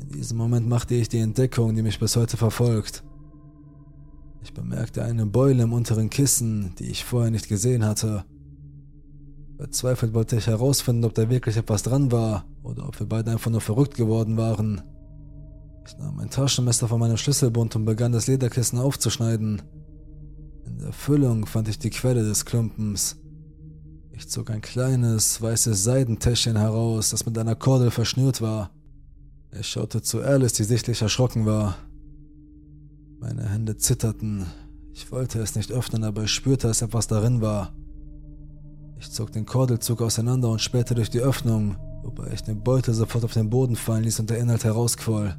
In 0.00 0.08
diesem 0.08 0.38
Moment 0.38 0.66
machte 0.66 0.94
ich 0.94 1.10
die 1.10 1.18
Entdeckung, 1.18 1.74
die 1.74 1.82
mich 1.82 2.00
bis 2.00 2.16
heute 2.16 2.38
verfolgt. 2.38 3.04
Ich 4.42 4.54
bemerkte 4.54 5.04
eine 5.04 5.26
Beule 5.26 5.64
im 5.64 5.74
unteren 5.74 6.08
Kissen, 6.08 6.72
die 6.78 6.86
ich 6.86 7.04
vorher 7.04 7.30
nicht 7.30 7.48
gesehen 7.48 7.84
hatte. 7.84 8.24
Verzweifelt 9.58 10.14
wollte 10.14 10.36
ich 10.36 10.46
herausfinden, 10.46 11.04
ob 11.04 11.12
da 11.12 11.28
wirklich 11.28 11.58
etwas 11.58 11.82
dran 11.82 12.10
war 12.10 12.46
oder 12.62 12.88
ob 12.88 12.98
wir 12.98 13.06
beide 13.06 13.32
einfach 13.32 13.50
nur 13.50 13.60
verrückt 13.60 13.96
geworden 13.96 14.38
waren. 14.38 14.80
Ich 15.86 15.98
nahm 15.98 16.16
mein 16.16 16.30
Taschenmesser 16.30 16.88
von 16.88 17.00
meinem 17.00 17.18
Schlüsselbund 17.18 17.76
und 17.76 17.84
begann 17.84 18.12
das 18.12 18.28
Lederkissen 18.28 18.78
aufzuschneiden. 18.78 19.60
In 20.64 20.78
der 20.78 20.92
Füllung 20.94 21.44
fand 21.44 21.68
ich 21.68 21.78
die 21.78 21.90
Quelle 21.90 22.24
des 22.24 22.46
Klumpens. 22.46 23.18
Ich 24.18 24.26
zog 24.28 24.50
ein 24.50 24.60
kleines, 24.60 25.40
weißes 25.40 25.84
Seidentäschchen 25.84 26.56
heraus, 26.56 27.10
das 27.10 27.24
mit 27.24 27.38
einer 27.38 27.54
Kordel 27.54 27.92
verschnürt 27.92 28.42
war. 28.42 28.72
Ich 29.52 29.68
schaute 29.68 30.02
zu 30.02 30.22
Alice, 30.22 30.54
die 30.54 30.64
sichtlich 30.64 31.00
erschrocken 31.02 31.46
war. 31.46 31.76
Meine 33.20 33.48
Hände 33.48 33.76
zitterten. 33.76 34.46
Ich 34.92 35.12
wollte 35.12 35.38
es 35.38 35.54
nicht 35.54 35.70
öffnen, 35.70 36.02
aber 36.02 36.24
ich 36.24 36.32
spürte, 36.32 36.66
dass 36.66 36.82
etwas 36.82 37.06
darin 37.06 37.40
war. 37.40 37.72
Ich 38.98 39.08
zog 39.08 39.30
den 39.30 39.46
Kordelzug 39.46 40.02
auseinander 40.02 40.50
und 40.50 40.60
spähte 40.60 40.96
durch 40.96 41.10
die 41.10 41.20
Öffnung, 41.20 41.76
wobei 42.02 42.32
ich 42.32 42.42
den 42.42 42.64
Beutel 42.64 42.94
sofort 42.94 43.22
auf 43.22 43.34
den 43.34 43.50
Boden 43.50 43.76
fallen 43.76 44.02
ließ 44.02 44.18
und 44.18 44.30
der 44.30 44.38
Inhalt 44.38 44.64
herausquoll. 44.64 45.36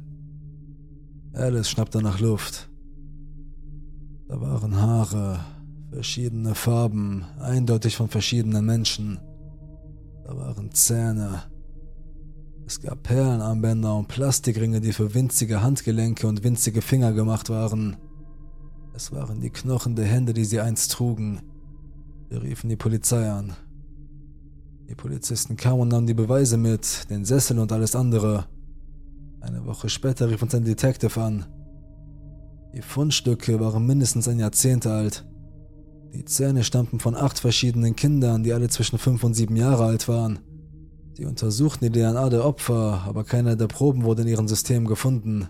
Alice 1.34 1.68
schnappte 1.68 2.00
nach 2.00 2.18
Luft. 2.18 2.70
Da 4.26 4.40
waren 4.40 4.80
Haare, 4.80 5.40
verschiedene 5.90 6.54
Farben, 6.54 7.24
eindeutig 7.40 7.96
von 7.96 8.08
verschiedenen 8.08 8.64
Menschen. 8.64 9.18
Da 10.24 10.36
waren 10.36 10.70
Zähne. 10.72 11.42
Es 12.66 12.80
gab 12.80 13.02
Perlenarmbänder 13.02 13.96
und 13.96 14.06
Plastikringe, 14.06 14.80
die 14.80 14.92
für 14.92 15.14
winzige 15.14 15.62
Handgelenke 15.62 16.28
und 16.28 16.44
winzige 16.44 16.82
Finger 16.82 17.12
gemacht 17.12 17.50
waren. 17.50 17.96
Es 18.94 19.10
waren 19.10 19.40
die 19.40 19.50
Knochen 19.50 19.96
der 19.96 20.06
Hände, 20.06 20.32
die 20.32 20.44
sie 20.44 20.60
einst 20.60 20.92
trugen. 20.92 21.40
Wir 22.28 22.42
riefen 22.42 22.68
die 22.68 22.76
Polizei 22.76 23.28
an. 23.28 23.54
Die 24.88 24.94
Polizisten 24.94 25.56
kamen 25.56 25.80
und 25.80 25.88
nahmen 25.88 26.06
die 26.06 26.14
Beweise 26.14 26.56
mit, 26.56 27.10
den 27.10 27.24
Sessel 27.24 27.58
und 27.58 27.72
alles 27.72 27.96
andere. 27.96 28.46
Eine 29.40 29.64
Woche 29.64 29.88
später 29.88 30.28
rief 30.28 30.42
uns 30.42 30.54
ein 30.54 30.64
Detective 30.64 31.20
an. 31.20 31.46
Die 32.72 32.82
Fundstücke 32.82 33.58
waren 33.58 33.86
mindestens 33.86 34.28
ein 34.28 34.38
Jahrzehnt 34.38 34.86
alt. 34.86 35.24
Die 36.12 36.24
Zähne 36.24 36.64
stammten 36.64 36.98
von 36.98 37.14
acht 37.14 37.38
verschiedenen 37.38 37.94
Kindern, 37.94 38.42
die 38.42 38.52
alle 38.52 38.68
zwischen 38.68 38.98
fünf 38.98 39.22
und 39.24 39.34
sieben 39.34 39.56
Jahre 39.56 39.84
alt 39.84 40.08
waren. 40.08 40.40
Sie 41.14 41.24
untersuchten 41.24 41.84
die 41.84 42.00
DNA 42.00 42.30
der 42.30 42.44
Opfer, 42.44 43.02
aber 43.06 43.24
keiner 43.24 43.56
der 43.56 43.66
Proben 43.66 44.04
wurde 44.04 44.22
in 44.22 44.28
ihrem 44.28 44.48
System 44.48 44.86
gefunden. 44.86 45.48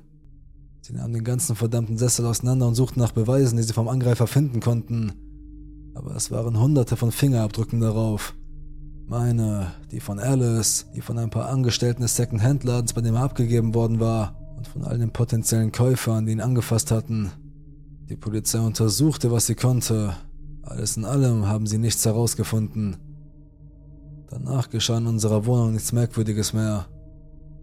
Sie 0.83 0.93
nahmen 0.93 1.15
den 1.15 1.25
ganzen 1.25 1.57
verdammten 1.57 1.99
Sessel 1.99 2.27
auseinander 2.27 2.67
und 2.67 2.75
suchten 2.75 3.01
nach 3.01 3.13
Beweisen, 3.13 3.57
die 3.57 3.63
sie 3.63 3.73
vom 3.73 3.89
Angreifer 3.89 4.27
finden 4.27 4.61
konnten. 4.61 5.13
Aber 5.95 6.17
es 6.17 6.31
waren 6.31 6.59
hunderte 6.59 6.97
von 6.97 7.13
Fingerabdrücken 7.13 7.81
darauf. 7.81 8.35
Meine, 9.07 9.73
die 9.91 10.01
von 10.01 10.19
Alice, 10.19 10.87
die 10.95 11.01
von 11.01 11.19
ein 11.19 11.31
paar 11.31 11.49
Angestellten 11.49 12.03
des 12.03 12.17
Second-Hand-Ladens, 12.17 12.93
bei 12.93 13.01
dem 13.01 13.15
er 13.15 13.23
abgegeben 13.23 13.75
worden 13.75 14.01
war, 14.01 14.37
und 14.57 14.67
von 14.67 14.85
all 14.85 14.99
den 14.99 15.13
potenziellen 15.13 15.73
Käufern, 15.73 16.27
die 16.27 16.33
ihn 16.33 16.41
angefasst 16.41 16.91
hatten. 16.91 17.31
Die 18.09 18.17
Polizei 18.17 18.61
untersuchte, 18.61 19.31
was 19.31 19.47
sie 19.47 19.55
konnte. 19.55 20.15
Alles 20.63 20.97
in 20.97 21.05
allem 21.05 21.47
haben 21.47 21.67
sie 21.67 21.79
nichts 21.79 22.05
herausgefunden. 22.05 22.97
Danach 24.29 24.71
geschah 24.71 24.99
in 24.99 25.07
unserer 25.07 25.47
Wohnung 25.47 25.73
nichts 25.73 25.93
Merkwürdiges 25.93 26.53
mehr. 26.53 26.87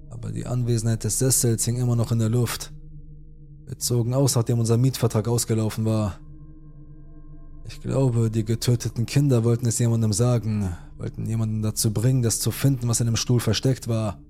Aber 0.10 0.32
die 0.32 0.46
Anwesenheit 0.46 1.04
des 1.04 1.20
Sessels 1.20 1.63
hing 1.66 1.77
immer 1.77 1.96
noch 1.96 2.12
in 2.12 2.20
der 2.20 2.30
Luft. 2.30 2.74
Wir 3.66 3.77
zogen 3.77 4.13
aus, 4.13 4.36
nachdem 4.36 4.60
unser 4.60 4.77
Mietvertrag 4.77 5.27
ausgelaufen 5.27 5.86
war. 5.86 6.20
Ich 7.68 7.82
glaube, 7.82 8.32
die 8.32 8.46
getöteten 8.46 9.06
Kinder 9.06 9.44
wollten 9.44 9.66
es 9.66 9.77
jemandem 9.77 10.13
sagen, 10.13 10.70
wollten 10.98 11.25
jemanden 11.25 11.62
dazu 11.62 11.92
bringen, 11.92 12.22
das 12.22 12.39
zu 12.39 12.51
finden, 12.51 12.88
was 12.88 13.01
in 13.01 13.08
dem 13.08 13.18
Stuhl 13.18 13.42
versteckt 13.42 13.88
war. 13.88 14.22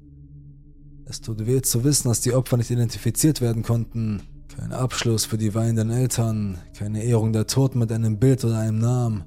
Es 1.06 1.22
tut 1.22 1.46
weh 1.46 1.62
zu 1.62 1.84
wissen, 1.84 2.10
dass 2.10 2.22
die 2.22 2.34
Opfer 2.34 2.58
nicht 2.58 2.72
identifiziert 2.72 3.40
werden 3.40 3.64
konnten. 3.64 4.22
Kein 4.58 4.74
Abschluss 4.74 5.26
für 5.26 5.38
die 5.38 5.54
weinenden 5.54 5.92
Eltern, 5.92 6.58
keine 6.76 7.04
Ehrung 7.04 7.32
der 7.32 7.46
Toten 7.46 7.78
mit 7.78 7.92
einem 7.92 8.18
Bild 8.18 8.44
oder 8.44 8.58
einem 8.58 8.80
Namen. 8.80 9.24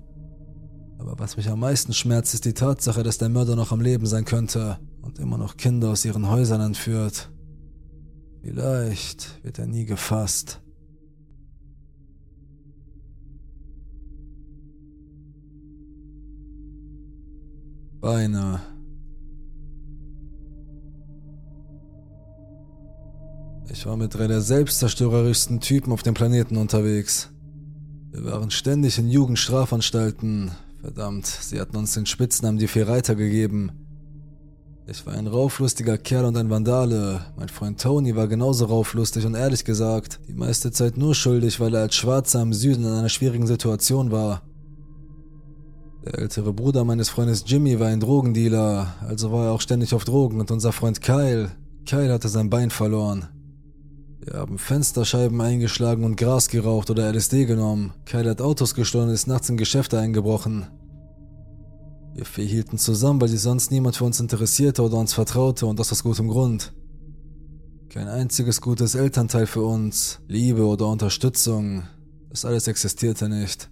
Aber 0.98 1.18
was 1.18 1.36
mich 1.36 1.48
am 1.48 1.60
meisten 1.60 1.94
schmerzt, 1.94 2.34
ist 2.34 2.44
die 2.44 2.52
Tatsache, 2.52 3.04
dass 3.04 3.18
der 3.18 3.28
Mörder 3.28 3.54
noch 3.54 3.70
am 3.70 3.80
Leben 3.80 4.06
sein 4.06 4.24
könnte 4.24 4.78
und 5.02 5.20
immer 5.20 5.38
noch 5.38 5.56
Kinder 5.56 5.90
aus 5.90 6.04
ihren 6.04 6.28
Häusern 6.28 6.60
entführt. 6.60 7.30
Vielleicht 8.42 9.42
wird 9.44 9.60
er 9.60 9.66
nie 9.66 9.84
gefasst. 9.84 10.60
Beine 18.00 18.60
Ich 23.72 23.86
war 23.86 23.96
mit 23.96 24.14
drei 24.14 24.26
der 24.26 24.40
selbstzerstörerischsten 24.40 25.60
Typen 25.60 25.92
auf 25.92 26.02
dem 26.02 26.14
Planeten 26.14 26.56
unterwegs. 26.56 27.30
Wir 28.10 28.24
waren 28.24 28.50
ständig 28.50 28.98
in 28.98 29.08
Jugendstrafanstalten. 29.08 30.50
Verdammt, 30.80 31.26
sie 31.26 31.60
hatten 31.60 31.76
uns 31.76 31.94
den 31.94 32.04
Spitznamen 32.04 32.58
die 32.58 32.66
vier 32.66 32.88
Reiter 32.88 33.14
gegeben. 33.14 33.70
Ich 34.88 35.06
war 35.06 35.14
ein 35.14 35.28
rauflustiger 35.28 35.98
Kerl 35.98 36.24
und 36.24 36.36
ein 36.36 36.50
Vandale. 36.50 37.24
Mein 37.36 37.48
Freund 37.48 37.80
Tony 37.80 38.16
war 38.16 38.26
genauso 38.26 38.64
rauflustig 38.64 39.24
und 39.24 39.36
ehrlich 39.36 39.64
gesagt, 39.64 40.18
die 40.26 40.34
meiste 40.34 40.72
Zeit 40.72 40.96
nur 40.96 41.14
schuldig, 41.14 41.60
weil 41.60 41.74
er 41.74 41.82
als 41.82 41.94
Schwarzer 41.94 42.42
im 42.42 42.52
Süden 42.52 42.84
in 42.84 42.90
einer 42.90 43.08
schwierigen 43.08 43.46
Situation 43.46 44.10
war. 44.10 44.42
Der 46.04 46.18
ältere 46.18 46.52
Bruder 46.52 46.84
meines 46.84 47.08
Freundes 47.08 47.44
Jimmy 47.46 47.78
war 47.78 47.86
ein 47.86 48.00
Drogendealer, 48.00 48.94
also 49.06 49.30
war 49.30 49.46
er 49.46 49.52
auch 49.52 49.60
ständig 49.60 49.94
auf 49.94 50.04
Drogen 50.04 50.40
und 50.40 50.50
unser 50.50 50.72
Freund 50.72 51.00
Kyle, 51.00 51.52
Kyle 51.86 52.12
hatte 52.12 52.28
sein 52.28 52.50
Bein 52.50 52.70
verloren. 52.70 53.28
Wir 54.22 54.34
haben 54.34 54.58
Fensterscheiben 54.58 55.40
eingeschlagen 55.40 56.04
und 56.04 56.16
Gras 56.16 56.48
geraucht 56.48 56.90
oder 56.90 57.10
LSD 57.10 57.46
genommen. 57.46 57.94
Kyle 58.04 58.28
hat 58.28 58.42
Autos 58.42 58.74
gestohlen 58.74 59.08
und 59.08 59.14
ist 59.14 59.26
nachts 59.26 59.48
in 59.48 59.56
Geschäfte 59.56 59.98
eingebrochen. 59.98 60.66
Wir 62.14 62.26
verhielten 62.26 62.76
zusammen, 62.76 63.20
weil 63.20 63.28
sich 63.28 63.40
sonst 63.40 63.70
niemand 63.70 63.96
für 63.96 64.04
uns 64.04 64.20
interessierte 64.20 64.82
oder 64.82 64.98
uns 64.98 65.14
vertraute 65.14 65.64
und 65.64 65.78
das 65.78 65.90
aus 65.90 66.02
gutem 66.02 66.28
Grund. 66.28 66.74
Kein 67.88 68.08
einziges 68.08 68.60
gutes 68.60 68.94
Elternteil 68.94 69.46
für 69.46 69.62
uns, 69.62 70.20
Liebe 70.28 70.66
oder 70.66 70.86
Unterstützung, 70.86 71.84
das 72.28 72.44
alles 72.44 72.68
existierte 72.68 73.28
nicht. 73.28 73.70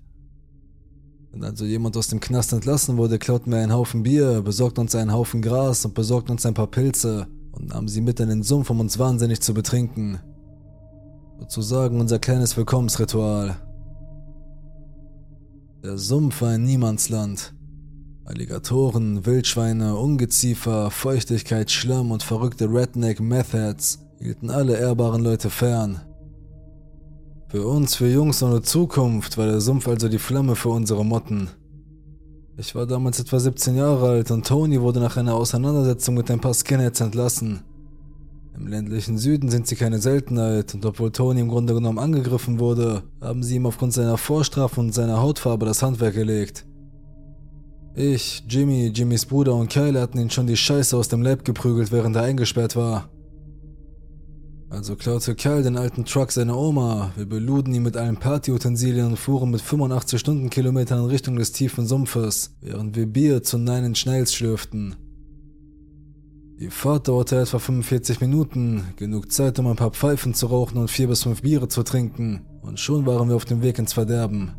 Wenn 1.30 1.44
also 1.44 1.66
jemand 1.66 1.96
aus 1.96 2.08
dem 2.08 2.20
Knast 2.20 2.54
entlassen 2.54 2.96
wurde, 2.96 3.18
klauten 3.18 3.52
wir 3.52 3.58
einen 3.58 3.72
Haufen 3.72 4.02
Bier, 4.02 4.40
besorgten 4.40 4.80
uns 4.80 4.94
einen 4.94 5.12
Haufen 5.12 5.42
Gras 5.42 5.84
und 5.84 5.94
besorgten 5.94 6.32
uns 6.32 6.46
ein 6.46 6.54
paar 6.54 6.68
Pilze 6.68 7.26
und 7.52 7.68
nahmen 7.68 7.88
sie 7.88 8.00
mit 8.00 8.18
in 8.18 8.30
den 8.30 8.42
Sumpf, 8.42 8.70
um 8.70 8.80
uns 8.80 8.98
wahnsinnig 8.98 9.40
zu 9.40 9.52
betrinken. 9.52 10.18
Sozusagen 11.38 12.00
unser 12.00 12.18
kleines 12.18 12.56
Willkommensritual. 12.56 13.56
Der 15.84 15.96
Sumpf 15.96 16.42
war 16.42 16.50
ein 16.50 16.64
Niemandsland. 16.64 17.54
Alligatoren, 18.24 19.24
Wildschweine, 19.24 19.96
Ungeziefer, 19.96 20.90
Feuchtigkeit, 20.90 21.70
Schlamm 21.70 22.10
und 22.10 22.22
verrückte 22.22 22.66
Redneck-Methods 22.66 24.00
hielten 24.20 24.50
alle 24.50 24.76
ehrbaren 24.76 25.22
Leute 25.22 25.48
fern. 25.48 26.00
Für 27.48 27.66
uns, 27.66 27.94
für 27.94 28.08
Jungs 28.08 28.42
ohne 28.42 28.60
Zukunft, 28.60 29.38
war 29.38 29.46
der 29.46 29.60
Sumpf 29.60 29.88
also 29.88 30.08
die 30.08 30.18
Flamme 30.18 30.56
für 30.56 30.68
unsere 30.68 31.04
Motten. 31.04 31.48
Ich 32.58 32.74
war 32.74 32.86
damals 32.86 33.20
etwa 33.20 33.38
17 33.38 33.76
Jahre 33.76 34.08
alt 34.08 34.30
und 34.32 34.46
Tony 34.46 34.80
wurde 34.80 34.98
nach 34.98 35.16
einer 35.16 35.34
Auseinandersetzung 35.36 36.16
mit 36.16 36.30
ein 36.30 36.40
paar 36.40 36.52
Skinheads 36.52 37.00
entlassen. 37.00 37.62
Im 38.58 38.66
ländlichen 38.66 39.18
Süden 39.18 39.50
sind 39.50 39.68
sie 39.68 39.76
keine 39.76 40.00
Seltenheit 40.00 40.74
und 40.74 40.84
obwohl 40.84 41.12
Tony 41.12 41.40
im 41.40 41.48
Grunde 41.48 41.74
genommen 41.74 42.00
angegriffen 42.00 42.58
wurde, 42.58 43.04
haben 43.20 43.44
sie 43.44 43.54
ihm 43.54 43.66
aufgrund 43.66 43.92
seiner 43.92 44.18
Vorstrafe 44.18 44.80
und 44.80 44.92
seiner 44.92 45.22
Hautfarbe 45.22 45.64
das 45.64 45.82
Handwerk 45.82 46.14
gelegt. 46.14 46.66
Ich, 47.94 48.42
Jimmy, 48.48 48.88
Jimmys 48.88 49.26
Bruder 49.26 49.54
und 49.54 49.70
Kyle 49.70 50.00
hatten 50.00 50.18
ihn 50.18 50.30
schon 50.30 50.48
die 50.48 50.56
Scheiße 50.56 50.96
aus 50.96 51.08
dem 51.08 51.22
Leib 51.22 51.44
geprügelt, 51.44 51.92
während 51.92 52.16
er 52.16 52.22
eingesperrt 52.22 52.74
war. 52.74 53.08
Also 54.70 54.96
klaute 54.96 55.36
Kyle 55.36 55.62
den 55.62 55.76
alten 55.76 56.04
Truck 56.04 56.32
seiner 56.32 56.58
Oma, 56.58 57.12
wir 57.16 57.26
beluden 57.26 57.72
ihn 57.72 57.84
mit 57.84 57.96
allen 57.96 58.16
Partyutensilien 58.16 59.06
und 59.06 59.18
fuhren 59.18 59.52
mit 59.52 59.60
85 59.60 60.18
Stundenkilometern 60.18 61.04
in 61.04 61.10
Richtung 61.10 61.36
des 61.36 61.52
tiefen 61.52 61.86
Sumpfes, 61.86 62.56
während 62.60 62.96
wir 62.96 63.06
Bier 63.06 63.42
zu 63.44 63.56
Nine 63.56 63.86
Inch 63.86 64.30
schlürften. 64.30 64.96
Die 66.60 66.70
Fahrt 66.70 67.06
dauerte 67.06 67.40
etwa 67.40 67.60
45 67.60 68.20
Minuten, 68.20 68.82
genug 68.96 69.30
Zeit, 69.30 69.60
um 69.60 69.68
ein 69.68 69.76
paar 69.76 69.92
Pfeifen 69.92 70.34
zu 70.34 70.46
rauchen 70.46 70.78
und 70.78 70.90
vier 70.90 71.06
bis 71.06 71.22
fünf 71.22 71.42
Biere 71.42 71.68
zu 71.68 71.84
trinken, 71.84 72.40
und 72.62 72.80
schon 72.80 73.06
waren 73.06 73.28
wir 73.28 73.36
auf 73.36 73.44
dem 73.44 73.62
Weg 73.62 73.78
ins 73.78 73.92
Verderben. 73.92 74.56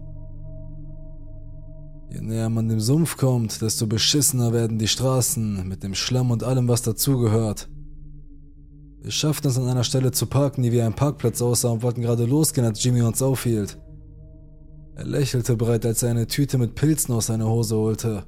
Je 2.10 2.22
näher 2.22 2.50
man 2.50 2.70
dem 2.70 2.80
Sumpf 2.80 3.18
kommt, 3.18 3.62
desto 3.62 3.86
beschissener 3.86 4.54
werden 4.54 4.80
die 4.80 4.88
Straßen, 4.88 5.68
mit 5.68 5.84
dem 5.84 5.94
Schlamm 5.94 6.32
und 6.32 6.42
allem, 6.42 6.70
was 6.70 6.84
dazugehört. 6.84 7.68
Wir 9.02 9.12
schafften 9.12 9.50
es 9.50 9.58
an 9.58 9.68
einer 9.68 9.84
Stelle 9.84 10.12
zu 10.12 10.26
parken, 10.26 10.64
die 10.64 10.72
wie 10.72 10.82
ein 10.82 10.96
Parkplatz 10.96 11.42
aussah 11.42 11.70
und 11.70 11.84
wollten 11.84 12.02
gerade 12.02 12.24
losgehen, 12.24 12.66
als 12.66 12.82
Jimmy 12.82 13.02
uns 13.02 13.22
aufhielt. 13.22 13.78
Er 14.96 15.06
lächelte 15.06 15.58
breit, 15.58 15.86
als 15.86 16.02
er 16.02 16.12
eine 16.12 16.28
Tüte 16.28 16.58
mit 16.58 16.76
Pilzen 16.76 17.14
aus 17.14 17.26
seiner 17.26 17.50
Hose 17.50 17.76
holte. 17.76 18.24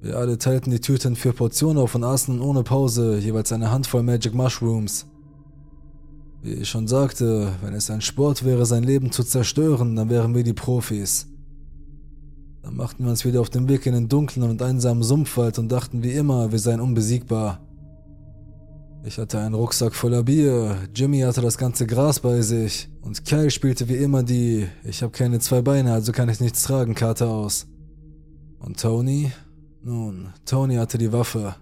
Wir 0.00 0.16
alle 0.16 0.38
teilten 0.38 0.70
die 0.70 0.80
Tüte 0.80 1.08
in 1.08 1.16
vier 1.16 1.32
Portionen 1.32 1.78
auf 1.82 1.94
und 1.94 2.04
aßen 2.04 2.40
ohne 2.40 2.62
Pause 2.62 3.18
jeweils 3.18 3.52
eine 3.52 3.70
Handvoll 3.70 4.02
Magic 4.02 4.34
Mushrooms. 4.34 5.06
Wie 6.42 6.52
ich 6.52 6.68
schon 6.68 6.86
sagte, 6.86 7.52
wenn 7.62 7.74
es 7.74 7.90
ein 7.90 8.02
Sport 8.02 8.44
wäre, 8.44 8.66
sein 8.66 8.84
Leben 8.84 9.10
zu 9.10 9.24
zerstören, 9.24 9.96
dann 9.96 10.10
wären 10.10 10.34
wir 10.34 10.44
die 10.44 10.52
Profis. 10.52 11.26
Dann 12.62 12.76
machten 12.76 13.04
wir 13.04 13.10
uns 13.10 13.24
wieder 13.24 13.40
auf 13.40 13.50
den 13.50 13.68
Weg 13.68 13.86
in 13.86 13.94
den 13.94 14.08
dunklen 14.08 14.48
und 14.48 14.60
einsamen 14.60 15.02
Sumpfwald 15.02 15.58
und 15.58 15.70
dachten 15.70 16.02
wie 16.02 16.12
immer, 16.12 16.52
wir 16.52 16.58
seien 16.58 16.80
unbesiegbar. 16.80 17.60
Ich 19.04 19.18
hatte 19.18 19.38
einen 19.38 19.54
Rucksack 19.54 19.94
voller 19.94 20.24
Bier, 20.24 20.76
Jimmy 20.94 21.20
hatte 21.20 21.40
das 21.40 21.58
ganze 21.58 21.86
Gras 21.86 22.20
bei 22.20 22.42
sich 22.42 22.88
und 23.02 23.24
Kyle 23.24 23.50
spielte 23.50 23.88
wie 23.88 23.96
immer 23.96 24.24
die 24.24 24.66
Ich 24.84 25.02
habe 25.02 25.12
keine 25.12 25.38
zwei 25.38 25.62
Beine, 25.62 25.92
also 25.92 26.12
kann 26.12 26.28
ich 26.28 26.40
nichts 26.40 26.64
tragen 26.64 26.94
Karte 26.94 27.28
aus. 27.28 27.66
Und 28.58 28.80
Tony? 28.80 29.32
Nun, 29.88 30.30
Tony 30.44 30.74
hatte 30.74 30.98
die 30.98 31.12
Waffe. 31.12 31.54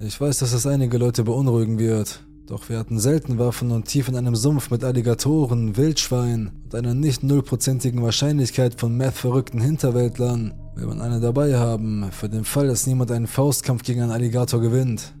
Ich 0.00 0.18
weiß, 0.18 0.38
dass 0.38 0.52
das 0.52 0.66
einige 0.66 0.96
Leute 0.96 1.22
beunruhigen 1.22 1.78
wird, 1.78 2.24
doch 2.46 2.70
wir 2.70 2.78
hatten 2.78 2.98
selten 2.98 3.38
Waffen 3.38 3.72
und 3.72 3.84
tief 3.84 4.08
in 4.08 4.16
einem 4.16 4.34
Sumpf 4.34 4.70
mit 4.70 4.82
Alligatoren, 4.82 5.76
Wildschweinen 5.76 6.62
und 6.64 6.74
einer 6.74 6.94
nicht 6.94 7.22
nullprozentigen 7.22 8.02
Wahrscheinlichkeit 8.02 8.80
von 8.80 8.96
Meth-verrückten 8.96 9.60
Hinterwäldlern 9.60 10.54
will 10.76 10.86
man 10.86 11.02
eine 11.02 11.20
dabei 11.20 11.58
haben, 11.58 12.10
für 12.10 12.30
den 12.30 12.44
Fall, 12.44 12.68
dass 12.68 12.86
niemand 12.86 13.10
einen 13.10 13.26
Faustkampf 13.26 13.82
gegen 13.82 14.00
einen 14.00 14.12
Alligator 14.12 14.62
gewinnt. 14.62 15.12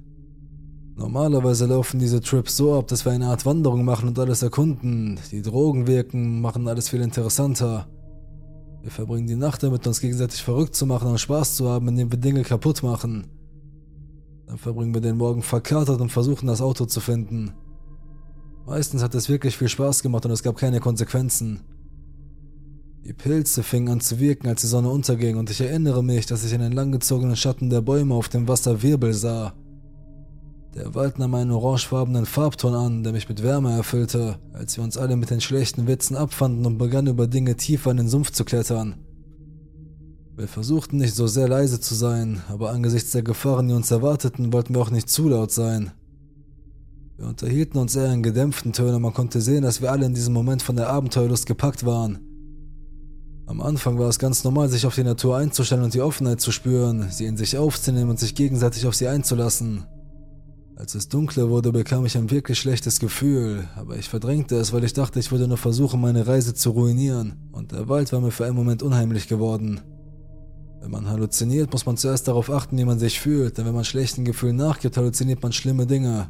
Normalerweise 0.96 1.66
laufen 1.66 2.00
diese 2.00 2.22
Trips 2.22 2.56
so 2.56 2.78
ab, 2.78 2.88
dass 2.88 3.04
wir 3.04 3.12
eine 3.12 3.26
Art 3.26 3.44
Wanderung 3.44 3.84
machen 3.84 4.08
und 4.08 4.18
alles 4.18 4.40
erkunden. 4.40 5.20
Die 5.32 5.42
Drogen 5.42 5.86
wirken, 5.86 6.40
machen 6.40 6.66
alles 6.66 6.88
viel 6.88 7.02
interessanter. 7.02 7.86
Wir 8.86 8.92
verbringen 8.92 9.26
die 9.26 9.34
Nacht 9.34 9.64
damit, 9.64 9.84
uns 9.88 10.00
gegenseitig 10.00 10.44
verrückt 10.44 10.76
zu 10.76 10.86
machen 10.86 11.08
und 11.08 11.18
Spaß 11.18 11.56
zu 11.56 11.68
haben, 11.68 11.88
indem 11.88 12.12
wir 12.12 12.20
Dinge 12.20 12.44
kaputt 12.44 12.84
machen. 12.84 13.26
Dann 14.46 14.58
verbringen 14.58 14.94
wir 14.94 15.00
den 15.00 15.16
Morgen 15.16 15.42
verkatert 15.42 16.00
und 16.00 16.12
versuchen 16.12 16.46
das 16.46 16.60
Auto 16.60 16.84
zu 16.84 17.00
finden. 17.00 17.52
Meistens 18.64 19.02
hat 19.02 19.16
es 19.16 19.28
wirklich 19.28 19.56
viel 19.56 19.68
Spaß 19.68 20.04
gemacht 20.04 20.24
und 20.24 20.30
es 20.30 20.44
gab 20.44 20.56
keine 20.56 20.78
Konsequenzen. 20.78 21.62
Die 23.04 23.12
Pilze 23.12 23.64
fingen 23.64 23.88
an 23.88 24.00
zu 24.00 24.20
wirken, 24.20 24.46
als 24.46 24.60
die 24.60 24.68
Sonne 24.68 24.88
unterging, 24.88 25.36
und 25.36 25.50
ich 25.50 25.60
erinnere 25.60 26.04
mich, 26.04 26.26
dass 26.26 26.44
ich 26.44 26.52
in 26.52 26.60
den 26.60 26.70
langgezogenen 26.70 27.34
Schatten 27.34 27.70
der 27.70 27.80
Bäume 27.80 28.14
auf 28.14 28.28
dem 28.28 28.46
Wasser 28.46 28.84
Wirbel 28.84 29.14
sah. 29.14 29.52
Der 30.76 30.94
Wald 30.94 31.18
nahm 31.18 31.34
einen 31.34 31.52
orangefarbenen 31.52 32.26
Farbton 32.26 32.74
an, 32.74 33.02
der 33.02 33.14
mich 33.14 33.30
mit 33.30 33.42
Wärme 33.42 33.72
erfüllte, 33.72 34.38
als 34.52 34.76
wir 34.76 34.84
uns 34.84 34.98
alle 34.98 35.16
mit 35.16 35.30
den 35.30 35.40
schlechten 35.40 35.86
Witzen 35.86 36.16
abfanden 36.16 36.66
und 36.66 36.76
begannen 36.76 37.08
über 37.08 37.26
Dinge 37.26 37.56
tiefer 37.56 37.92
in 37.92 37.96
den 37.96 38.08
Sumpf 38.08 38.30
zu 38.30 38.44
klettern. 38.44 38.96
Wir 40.36 40.48
versuchten 40.48 40.98
nicht 40.98 41.14
so 41.14 41.26
sehr 41.28 41.48
leise 41.48 41.80
zu 41.80 41.94
sein, 41.94 42.42
aber 42.50 42.72
angesichts 42.72 43.12
der 43.12 43.22
Gefahren, 43.22 43.68
die 43.68 43.74
uns 43.74 43.90
erwarteten, 43.90 44.52
wollten 44.52 44.74
wir 44.74 44.82
auch 44.82 44.90
nicht 44.90 45.08
zu 45.08 45.30
laut 45.30 45.50
sein. 45.50 45.92
Wir 47.16 47.26
unterhielten 47.26 47.80
uns 47.80 47.96
eher 47.96 48.12
in 48.12 48.22
gedämpften 48.22 48.74
Tönen 48.74 49.00
man 49.00 49.14
konnte 49.14 49.40
sehen, 49.40 49.62
dass 49.62 49.80
wir 49.80 49.90
alle 49.90 50.04
in 50.04 50.12
diesem 50.14 50.34
Moment 50.34 50.60
von 50.60 50.76
der 50.76 50.90
Abenteuerlust 50.90 51.46
gepackt 51.46 51.86
waren. 51.86 52.18
Am 53.46 53.62
Anfang 53.62 53.98
war 53.98 54.10
es 54.10 54.18
ganz 54.18 54.44
normal, 54.44 54.68
sich 54.68 54.84
auf 54.84 54.94
die 54.94 55.04
Natur 55.04 55.38
einzustellen 55.38 55.84
und 55.84 55.94
die 55.94 56.02
Offenheit 56.02 56.42
zu 56.42 56.52
spüren, 56.52 57.06
sie 57.10 57.24
in 57.24 57.38
sich 57.38 57.56
aufzunehmen 57.56 58.10
und 58.10 58.18
sich 58.18 58.34
gegenseitig 58.34 58.86
auf 58.86 58.94
sie 58.94 59.08
einzulassen. 59.08 59.86
Als 60.78 60.94
es 60.94 61.08
dunkler 61.08 61.48
wurde, 61.48 61.72
bekam 61.72 62.04
ich 62.04 62.18
ein 62.18 62.30
wirklich 62.30 62.58
schlechtes 62.58 63.00
Gefühl, 63.00 63.66
aber 63.76 63.96
ich 63.96 64.10
verdrängte 64.10 64.56
es, 64.56 64.74
weil 64.74 64.84
ich 64.84 64.92
dachte, 64.92 65.18
ich 65.18 65.32
würde 65.32 65.48
nur 65.48 65.56
versuchen, 65.56 66.02
meine 66.02 66.26
Reise 66.26 66.52
zu 66.52 66.70
ruinieren, 66.70 67.48
und 67.50 67.72
der 67.72 67.88
Wald 67.88 68.12
war 68.12 68.20
mir 68.20 68.30
für 68.30 68.44
einen 68.44 68.56
Moment 68.56 68.82
unheimlich 68.82 69.26
geworden. 69.26 69.80
Wenn 70.82 70.90
man 70.90 71.08
halluziniert, 71.08 71.72
muss 71.72 71.86
man 71.86 71.96
zuerst 71.96 72.28
darauf 72.28 72.50
achten, 72.50 72.76
wie 72.76 72.84
man 72.84 72.98
sich 72.98 73.18
fühlt, 73.18 73.56
denn 73.56 73.64
wenn 73.64 73.74
man 73.74 73.84
schlechten 73.84 74.26
Gefühlen 74.26 74.56
nachgibt, 74.56 74.98
halluziniert 74.98 75.42
man 75.42 75.54
schlimme 75.54 75.86
Dinge. 75.86 76.28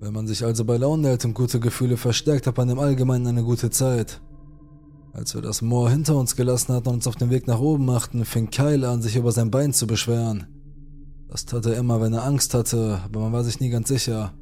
Wenn 0.00 0.12
man 0.12 0.26
sich 0.26 0.44
also 0.44 0.64
bei 0.64 0.76
Laune 0.76 1.06
hält 1.06 1.24
und 1.24 1.34
gute 1.34 1.60
Gefühle 1.60 1.96
verstärkt, 1.96 2.48
hat 2.48 2.56
man 2.56 2.68
im 2.68 2.80
Allgemeinen 2.80 3.28
eine 3.28 3.44
gute 3.44 3.70
Zeit. 3.70 4.20
Als 5.12 5.36
wir 5.36 5.40
das 5.40 5.62
Moor 5.62 5.88
hinter 5.88 6.16
uns 6.16 6.34
gelassen 6.34 6.74
hatten 6.74 6.88
und 6.88 6.96
uns 6.96 7.06
auf 7.06 7.14
den 7.14 7.30
Weg 7.30 7.46
nach 7.46 7.60
oben 7.60 7.84
machten, 7.84 8.24
fing 8.24 8.50
Kyle 8.50 8.88
an, 8.88 9.02
sich 9.02 9.14
über 9.14 9.30
sein 9.30 9.52
Bein 9.52 9.72
zu 9.72 9.86
beschweren. 9.86 10.48
Das 11.32 11.46
tat 11.46 11.64
er 11.64 11.78
immer, 11.78 11.98
wenn 12.02 12.12
er 12.12 12.24
Angst 12.24 12.52
hatte, 12.52 13.00
aber 13.06 13.20
man 13.20 13.32
war 13.32 13.42
sich 13.42 13.58
nie 13.58 13.70
ganz 13.70 13.88
sicher. 13.88 14.34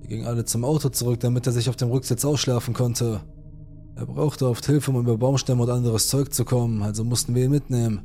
Wir 0.00 0.08
gingen 0.08 0.26
alle 0.26 0.44
zum 0.44 0.64
Auto 0.64 0.88
zurück, 0.88 1.20
damit 1.20 1.46
er 1.46 1.52
sich 1.52 1.68
auf 1.68 1.76
dem 1.76 1.88
Rücksitz 1.88 2.24
ausschlafen 2.24 2.74
konnte. 2.74 3.20
Er 3.94 4.06
brauchte 4.06 4.48
oft 4.48 4.66
Hilfe, 4.66 4.90
um 4.90 4.98
über 4.98 5.16
Baumstämme 5.16 5.62
und 5.62 5.70
anderes 5.70 6.08
Zeug 6.08 6.34
zu 6.34 6.44
kommen, 6.44 6.82
also 6.82 7.04
mussten 7.04 7.36
wir 7.36 7.44
ihn 7.44 7.52
mitnehmen. 7.52 8.00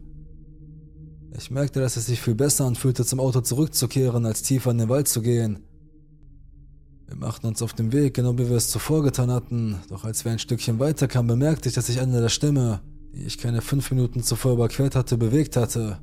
Ich 1.35 1.49
merkte, 1.49 1.79
dass 1.79 1.97
es 1.97 2.05
sich 2.05 2.21
viel 2.21 2.35
besser 2.35 2.65
anfühlte, 2.65 3.05
zum 3.05 3.19
Auto 3.19 3.41
zurückzukehren, 3.41 4.27
als 4.27 4.43
tiefer 4.43 4.69
in 4.69 4.77
den 4.77 4.89
Wald 4.89 5.07
zu 5.07 5.23
gehen. 5.23 5.65
Wir 7.07 7.15
machten 7.15 7.47
uns 7.47 7.63
auf 7.63 7.73
den 7.73 7.91
Weg, 7.91 8.13
genau 8.13 8.33
wie 8.33 8.49
wir 8.49 8.57
es 8.57 8.69
zuvor 8.69 9.01
getan 9.01 9.31
hatten, 9.31 9.79
doch 9.89 10.03
als 10.03 10.25
wir 10.25 10.31
ein 10.31 10.37
Stückchen 10.37 10.77
weiter 10.77 11.07
kamen, 11.07 11.27
bemerkte 11.27 11.69
ich, 11.69 11.73
dass 11.73 11.87
sich 11.87 12.01
eine 12.01 12.21
der 12.21 12.29
Stimme, 12.29 12.81
die 13.15 13.23
ich 13.23 13.39
keine 13.39 13.61
fünf 13.61 13.89
Minuten 13.89 14.21
zuvor 14.21 14.53
überquert 14.53 14.95
hatte, 14.95 15.17
bewegt 15.17 15.57
hatte. 15.57 15.97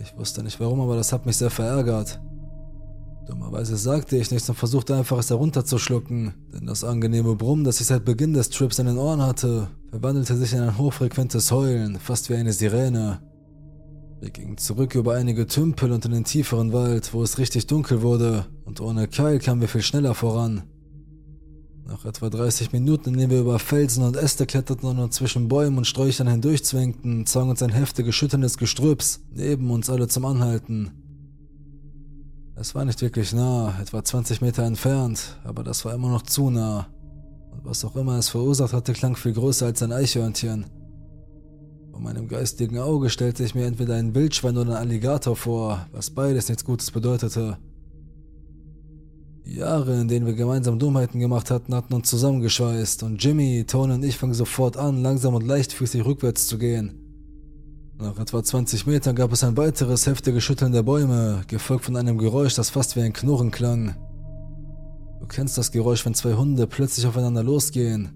Ich 0.00 0.16
wusste 0.16 0.42
nicht 0.42 0.60
warum, 0.60 0.80
aber 0.80 0.96
das 0.96 1.12
hat 1.12 1.26
mich 1.26 1.36
sehr 1.36 1.50
verärgert. 1.50 2.20
Dummerweise 3.26 3.76
sagte 3.76 4.16
ich 4.18 4.30
nichts 4.30 4.48
und 4.48 4.54
versuchte 4.54 4.94
einfach 4.94 5.18
es 5.18 5.30
herunterzuschlucken, 5.30 6.34
denn 6.52 6.66
das 6.66 6.84
angenehme 6.84 7.36
Brummen, 7.36 7.64
das 7.64 7.80
ich 7.80 7.86
seit 7.86 8.04
Beginn 8.04 8.34
des 8.34 8.50
Trips 8.50 8.78
in 8.78 8.86
den 8.86 8.98
Ohren 8.98 9.22
hatte, 9.22 9.68
verwandelte 9.88 10.36
sich 10.36 10.52
in 10.52 10.60
ein 10.60 10.76
hochfrequentes 10.76 11.50
Heulen, 11.50 11.98
fast 11.98 12.28
wie 12.28 12.34
eine 12.34 12.52
Sirene. 12.52 13.22
Wir 14.20 14.30
gingen 14.30 14.58
zurück 14.58 14.94
über 14.94 15.14
einige 15.14 15.46
Tümpel 15.46 15.92
und 15.92 16.04
in 16.04 16.12
den 16.12 16.24
tieferen 16.24 16.72
Wald, 16.72 17.14
wo 17.14 17.22
es 17.22 17.38
richtig 17.38 17.66
dunkel 17.66 18.02
wurde, 18.02 18.46
und 18.64 18.80
ohne 18.80 19.08
Keil 19.08 19.38
kamen 19.38 19.60
wir 19.62 19.68
viel 19.68 19.82
schneller 19.82 20.14
voran. 20.14 20.64
Nach 21.86 22.04
etwa 22.06 22.30
30 22.30 22.72
Minuten, 22.72 23.10
in 23.10 23.18
denen 23.18 23.30
wir 23.30 23.40
über 23.40 23.58
Felsen 23.58 24.04
und 24.04 24.16
Äste 24.16 24.46
kletterten 24.46 24.88
und 24.88 24.98
uns 24.98 25.16
zwischen 25.16 25.48
Bäumen 25.48 25.78
und 25.78 25.86
Sträuchern 25.86 26.28
hindurchzwängten, 26.28 27.26
zwang 27.26 27.50
uns 27.50 27.62
ein 27.62 27.70
heftig 27.70 28.06
geschüttendes 28.06 28.56
Gestrüpps 28.56 29.20
neben 29.30 29.70
uns 29.70 29.90
alle 29.90 30.08
zum 30.08 30.24
Anhalten. 30.24 30.92
Es 32.56 32.74
war 32.74 32.86
nicht 32.86 33.02
wirklich 33.02 33.34
nah, 33.34 33.78
etwa 33.82 34.02
20 34.02 34.40
Meter 34.40 34.62
entfernt, 34.62 35.36
aber 35.44 35.62
das 35.62 35.84
war 35.84 35.92
immer 35.92 36.08
noch 36.08 36.22
zu 36.22 36.50
nah. 36.50 36.86
Und 37.50 37.64
was 37.64 37.84
auch 37.84 37.96
immer 37.96 38.16
es 38.16 38.30
verursacht 38.30 38.72
hatte, 38.72 38.94
klang 38.94 39.14
viel 39.14 39.32
größer 39.32 39.66
als 39.66 39.82
ein 39.82 39.92
Eichhörnchen. 39.92 40.66
Vor 41.90 42.00
meinem 42.00 42.28
geistigen 42.28 42.78
Auge 42.78 43.10
stellte 43.10 43.44
ich 43.44 43.54
mir 43.54 43.66
entweder 43.66 43.96
ein 43.96 44.14
Wildschwein 44.14 44.56
oder 44.56 44.76
ein 44.76 44.88
Alligator 44.88 45.36
vor, 45.36 45.86
was 45.92 46.10
beides 46.10 46.48
nichts 46.48 46.64
Gutes 46.64 46.90
bedeutete. 46.90 47.58
Die 49.46 49.56
Jahre, 49.56 50.00
in 50.00 50.08
denen 50.08 50.24
wir 50.24 50.32
gemeinsam 50.32 50.78
Dummheiten 50.78 51.20
gemacht 51.20 51.50
hatten, 51.50 51.74
hatten 51.74 51.92
uns 51.92 52.08
zusammengeschweißt 52.08 53.02
und 53.02 53.22
Jimmy, 53.22 53.64
Tony 53.66 53.94
und 53.94 54.04
ich 54.04 54.16
fangen 54.16 54.32
sofort 54.32 54.78
an, 54.78 55.02
langsam 55.02 55.34
und 55.34 55.46
leichtfüßig 55.46 56.04
rückwärts 56.04 56.46
zu 56.46 56.56
gehen. 56.56 56.94
Nach 57.98 58.18
etwa 58.18 58.42
20 58.42 58.86
Metern 58.86 59.14
gab 59.14 59.32
es 59.32 59.44
ein 59.44 59.56
weiteres 59.56 60.06
heftiges 60.06 60.42
Schütteln 60.42 60.72
der 60.72 60.82
Bäume, 60.82 61.42
gefolgt 61.46 61.84
von 61.84 61.96
einem 61.96 62.16
Geräusch, 62.16 62.54
das 62.54 62.70
fast 62.70 62.96
wie 62.96 63.02
ein 63.02 63.12
Knurren 63.12 63.50
klang. 63.50 63.94
Du 65.20 65.26
kennst 65.26 65.58
das 65.58 65.72
Geräusch, 65.72 66.04
wenn 66.06 66.14
zwei 66.14 66.34
Hunde 66.34 66.66
plötzlich 66.66 67.06
aufeinander 67.06 67.42
losgehen. 67.42 68.10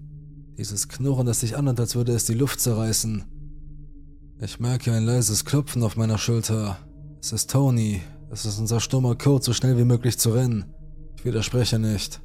Dieses 0.57 0.89
Knurren, 0.89 1.27
das 1.27 1.39
sich 1.41 1.55
anhört, 1.55 1.79
als 1.79 1.95
würde 1.95 2.11
es 2.13 2.25
die 2.25 2.33
Luft 2.33 2.59
zerreißen. 2.59 3.23
Ich 4.41 4.59
merke 4.59 4.91
ein 4.93 5.05
leises 5.05 5.45
Klopfen 5.45 5.83
auf 5.83 5.95
meiner 5.95 6.17
Schulter. 6.17 6.77
Es 7.21 7.31
ist 7.31 7.51
Tony. 7.51 8.01
Es 8.31 8.45
ist 8.45 8.59
unser 8.59 8.79
stummer 8.79 9.15
Code, 9.15 9.43
so 9.43 9.53
schnell 9.53 9.77
wie 9.77 9.85
möglich 9.85 10.17
zu 10.17 10.31
rennen. 10.31 10.65
Ich 11.19 11.25
widerspreche 11.25 11.79
nicht. 11.79 12.21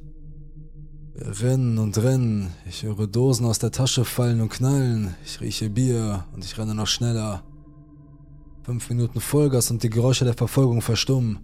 Wir 1.15 1.41
rennen 1.41 1.79
und 1.79 1.97
rennen. 1.97 2.53
Ich 2.65 2.83
höre 2.83 3.07
Dosen 3.07 3.45
aus 3.45 3.59
der 3.59 3.71
Tasche 3.71 4.05
fallen 4.05 4.39
und 4.39 4.47
knallen. 4.47 5.15
Ich 5.25 5.41
rieche 5.41 5.69
Bier 5.69 6.23
und 6.33 6.45
ich 6.45 6.57
renne 6.57 6.73
noch 6.73 6.87
schneller. 6.87 7.43
Fünf 8.63 8.89
Minuten 8.89 9.19
Vollgas 9.19 9.69
und 9.69 9.83
die 9.83 9.89
Geräusche 9.89 10.23
der 10.23 10.33
Verfolgung 10.33 10.81
verstummen. 10.81 11.39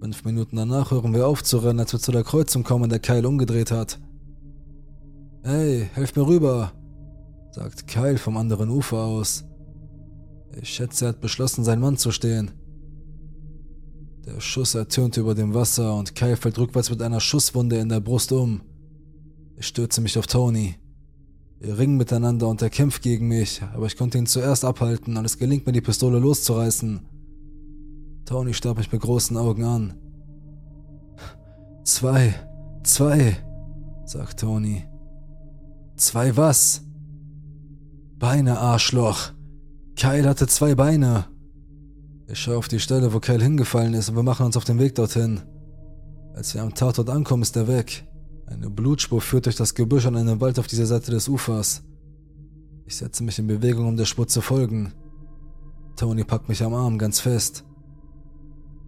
Fünf 0.00 0.24
Minuten 0.24 0.56
danach 0.56 0.90
hören 0.90 1.14
wir 1.14 1.28
auf 1.28 1.44
zu 1.44 1.58
rennen, 1.58 1.78
als 1.78 1.92
wir 1.92 2.00
zu 2.00 2.10
der 2.10 2.24
Kreuzung 2.24 2.64
kommen, 2.64 2.90
der 2.90 2.98
Kyle 2.98 3.28
umgedreht 3.28 3.70
hat. 3.70 4.00
Hey, 5.44 5.88
helft 5.94 6.16
mir 6.16 6.26
rüber, 6.26 6.72
sagt 7.52 7.86
Kyle 7.86 8.18
vom 8.18 8.36
anderen 8.36 8.70
Ufer 8.70 8.98
aus. 8.98 9.44
Ich 10.60 10.70
schätze, 10.70 11.04
er 11.04 11.08
hat 11.10 11.20
beschlossen, 11.20 11.62
sein 11.62 11.78
Mann 11.78 11.96
zu 11.96 12.10
stehen. 12.10 12.50
Der 14.26 14.40
Schuss 14.40 14.74
ertönte 14.74 15.20
über 15.20 15.36
dem 15.36 15.54
Wasser 15.54 15.94
und 15.94 16.16
Kyle 16.16 16.36
fällt 16.36 16.58
rückwärts 16.58 16.90
mit 16.90 17.00
einer 17.00 17.20
Schusswunde 17.20 17.78
in 17.78 17.88
der 17.88 18.00
Brust 18.00 18.32
um. 18.32 18.60
Ich 19.56 19.68
stürze 19.68 20.00
mich 20.00 20.18
auf 20.18 20.26
Tony. 20.26 20.74
Wir 21.60 21.78
ringen 21.78 21.96
miteinander 21.96 22.48
und 22.48 22.60
er 22.60 22.68
kämpft 22.68 23.02
gegen 23.02 23.28
mich, 23.28 23.62
aber 23.72 23.86
ich 23.86 23.96
konnte 23.96 24.18
ihn 24.18 24.26
zuerst 24.26 24.64
abhalten 24.64 25.16
und 25.16 25.24
es 25.24 25.38
gelingt 25.38 25.64
mir, 25.64 25.72
die 25.72 25.80
Pistole 25.80 26.18
loszureißen. 26.18 27.00
Tony 28.24 28.52
starrt 28.52 28.78
mich 28.78 28.90
mit 28.90 29.00
großen 29.00 29.36
Augen 29.36 29.62
an. 29.62 29.94
Zwei, 31.84 32.34
zwei, 32.82 33.36
sagt 34.04 34.40
Tony. 34.40 34.84
Zwei 35.94 36.36
was? 36.36 36.82
Beine, 38.18 38.58
Arschloch. 38.58 39.30
Kyle 39.94 40.28
hatte 40.28 40.48
zwei 40.48 40.74
Beine. 40.74 41.26
Ich 42.28 42.40
schaue 42.40 42.56
auf 42.56 42.68
die 42.68 42.80
Stelle, 42.80 43.12
wo 43.12 43.20
Kyle 43.20 43.42
hingefallen 43.42 43.94
ist 43.94 44.08
und 44.08 44.16
wir 44.16 44.22
machen 44.24 44.46
uns 44.46 44.56
auf 44.56 44.64
den 44.64 44.80
Weg 44.80 44.96
dorthin. 44.96 45.42
Als 46.34 46.54
wir 46.54 46.62
am 46.62 46.74
Tatort 46.74 47.08
ankommen, 47.08 47.42
ist 47.42 47.56
er 47.56 47.68
weg. 47.68 48.04
Eine 48.46 48.68
Blutspur 48.68 49.20
führt 49.20 49.46
durch 49.46 49.56
das 49.56 49.74
Gebüsch 49.74 50.06
an 50.06 50.16
einen 50.16 50.40
Wald 50.40 50.58
auf 50.58 50.66
dieser 50.66 50.86
Seite 50.86 51.12
des 51.12 51.28
Ufers. 51.28 51.82
Ich 52.84 52.96
setze 52.96 53.22
mich 53.22 53.38
in 53.38 53.46
Bewegung, 53.46 53.86
um 53.86 53.96
der 53.96 54.04
Spur 54.04 54.26
zu 54.26 54.40
folgen. 54.40 54.92
Tony 55.96 56.24
packt 56.24 56.48
mich 56.48 56.62
am 56.62 56.74
Arm 56.74 56.98
ganz 56.98 57.20
fest. 57.20 57.64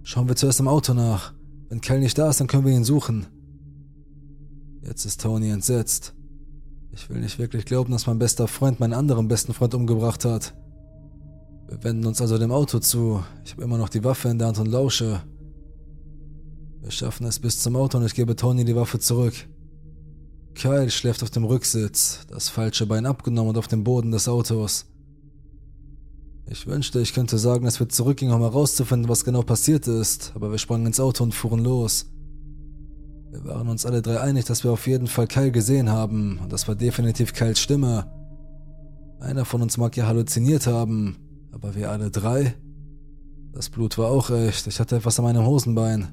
Schauen 0.03 0.29
wir 0.29 0.37
zuerst 0.37 0.61
im 0.61 0.68
Auto 0.68 0.94
nach. 0.94 1.33
Wenn 1.68 1.81
Kel 1.81 2.01
nicht 2.01 2.18
da 2.18 2.29
ist, 2.31 2.40
dann 2.40 2.46
können 2.48 2.64
wir 2.66 2.72
ihn 2.72 2.85
suchen. 2.85 3.27
Jetzt 4.83 5.05
ist 5.05 5.20
Tony 5.20 5.51
entsetzt. 5.51 6.14
Ich 6.92 7.09
will 7.09 7.20
nicht 7.20 7.38
wirklich 7.38 7.64
glauben, 7.64 7.92
dass 7.92 8.07
mein 8.07 8.18
bester 8.18 8.48
Freund 8.48 8.81
meinen 8.81 8.94
anderen 8.94 9.29
besten 9.29 9.55
Freund 9.55 9.74
umgebracht 9.74 10.24
hat. 10.24 10.55
Wir 11.68 11.85
wenden 11.85 12.07
uns 12.07 12.20
also 12.22 12.38
dem 12.38 12.50
Auto 12.50 12.78
zu. 12.78 13.22
Ich 13.44 13.52
habe 13.52 13.62
immer 13.62 13.76
noch 13.76 13.90
die 13.90 14.02
Waffe 14.02 14.31
in 14.31 14.38
der 14.38 14.48
Hand 14.48 14.59
und 14.59 14.68
lausche. 14.68 15.22
Wir 16.81 16.90
schaffen 16.90 17.26
es 17.26 17.38
bis 17.38 17.61
zum 17.61 17.76
Auto 17.76 17.98
und 17.98 18.07
ich 18.07 18.14
gebe 18.14 18.35
Tony 18.35 18.64
die 18.64 18.74
Waffe 18.74 18.98
zurück. 18.98 19.35
Kyle 20.54 20.90
schläft 20.90 21.22
auf 21.22 21.31
dem 21.31 21.44
Rücksitz, 21.44 22.26
das 22.28 22.48
falsche 22.48 22.87
Bein 22.87 23.04
abgenommen 23.04 23.50
und 23.50 23.59
auf 23.59 23.68
dem 23.68 23.85
Boden 23.85 24.11
des 24.11 24.28
Autos. 24.28 24.87
Ich 26.46 26.66
wünschte, 26.66 27.00
ich 27.00 27.12
könnte 27.12 27.37
sagen, 27.37 27.66
dass 27.66 27.78
wir 27.78 27.90
zurückgingen, 27.90 28.35
um 28.35 28.40
herauszufinden, 28.40 29.11
was 29.11 29.24
genau 29.24 29.42
passiert 29.42 29.87
ist, 29.87 30.33
aber 30.35 30.50
wir 30.50 30.57
sprangen 30.57 30.87
ins 30.87 30.98
Auto 30.98 31.22
und 31.22 31.35
fuhren 31.35 31.62
los. 31.62 32.07
Wir 33.31 33.44
waren 33.44 33.68
uns 33.68 33.85
alle 33.85 34.00
drei 34.00 34.20
einig, 34.20 34.46
dass 34.46 34.64
wir 34.64 34.70
auf 34.70 34.87
jeden 34.87 35.07
Fall 35.07 35.26
Kyle 35.26 35.52
gesehen 35.52 35.90
haben, 35.90 36.38
und 36.42 36.50
das 36.50 36.66
war 36.66 36.74
definitiv 36.74 37.35
Kyles 37.35 37.61
Stimme. 37.61 38.11
Einer 39.20 39.44
von 39.44 39.61
uns 39.61 39.76
mag 39.76 39.94
ja 39.98 40.07
halluziniert 40.07 40.66
haben, 40.66 41.27
aber 41.52 41.74
wir 41.74 41.90
alle 41.90 42.11
drei? 42.11 42.54
Das 43.52 43.70
Blut 43.70 43.98
war 43.98 44.11
auch 44.11 44.30
echt, 44.30 44.66
ich 44.66 44.78
hatte 44.80 44.96
etwas 44.96 45.18
an 45.18 45.24
meinem 45.24 45.46
Hosenbein. 45.46 46.08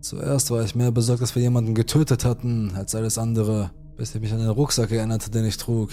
Zuerst 0.00 0.50
war 0.50 0.62
ich 0.62 0.74
mehr 0.74 0.90
besorgt, 0.90 1.22
dass 1.22 1.34
wir 1.34 1.42
jemanden 1.42 1.74
getötet 1.74 2.24
hatten, 2.24 2.72
als 2.74 2.94
alles 2.94 3.18
andere, 3.18 3.70
bis 3.96 4.14
ich 4.14 4.20
mich 4.20 4.32
an 4.32 4.38
den 4.38 4.50
Rucksack 4.50 4.90
erinnerte, 4.90 5.30
den 5.30 5.44
ich 5.44 5.56
trug. 5.56 5.90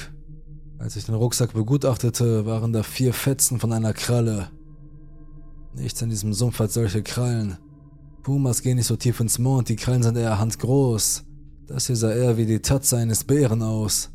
Als 0.78 0.96
ich 0.96 1.06
den 1.06 1.16
Rucksack 1.16 1.54
begutachtete, 1.54 2.46
waren 2.46 2.74
da 2.74 2.84
vier 2.84 3.14
Fetzen 3.14 3.60
von 3.60 3.72
einer 3.72 3.94
Kralle. 3.94 4.50
Nichts 5.74 6.02
in 6.02 6.10
diesem 6.10 6.34
Sumpf 6.34 6.60
hat 6.60 6.72
solche 6.72 7.02
Krallen. 7.02 7.58
Pumas 8.24 8.62
gehen 8.62 8.78
nicht 8.78 8.88
so 8.88 8.96
tief 8.96 9.20
ins 9.20 9.40
Mond, 9.40 9.70
die 9.70 9.76
Krallen 9.76 10.04
sind 10.04 10.18
eher 10.18 10.40
handgroß. 10.40 11.24
Das 11.68 11.88
hier 11.88 11.96
sah 11.96 12.12
eher 12.12 12.38
wie 12.38 12.46
die 12.46 12.60
Tatze 12.60 12.98
eines 12.98 13.24
Bären 13.24 13.62
aus. 13.62 14.12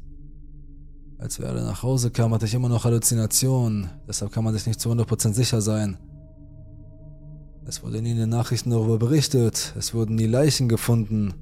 Als 1.21 1.39
wir 1.39 1.49
alle 1.49 1.63
nach 1.63 1.83
Hause 1.83 2.11
kamen, 2.11 2.33
hatte 2.33 2.47
ich 2.47 2.55
immer 2.55 2.71
noch 2.71 2.85
Halluzinationen, 2.85 3.91
deshalb 4.09 4.33
kann 4.33 4.43
man 4.43 4.55
sich 4.55 4.67
nicht 4.67 4.81
zu 4.81 4.91
100% 4.91 5.35
sicher 5.35 5.61
sein. 5.61 5.99
Es 7.67 7.83
wurde 7.83 8.01
nie 8.01 8.13
in 8.13 8.17
den 8.17 8.31
Nachrichten 8.31 8.71
darüber 8.71 8.99
berichtet, 8.99 9.75
es 9.79 9.93
wurden 9.93 10.15
nie 10.15 10.27
Leichen 10.27 10.67
gefunden. 10.67 11.35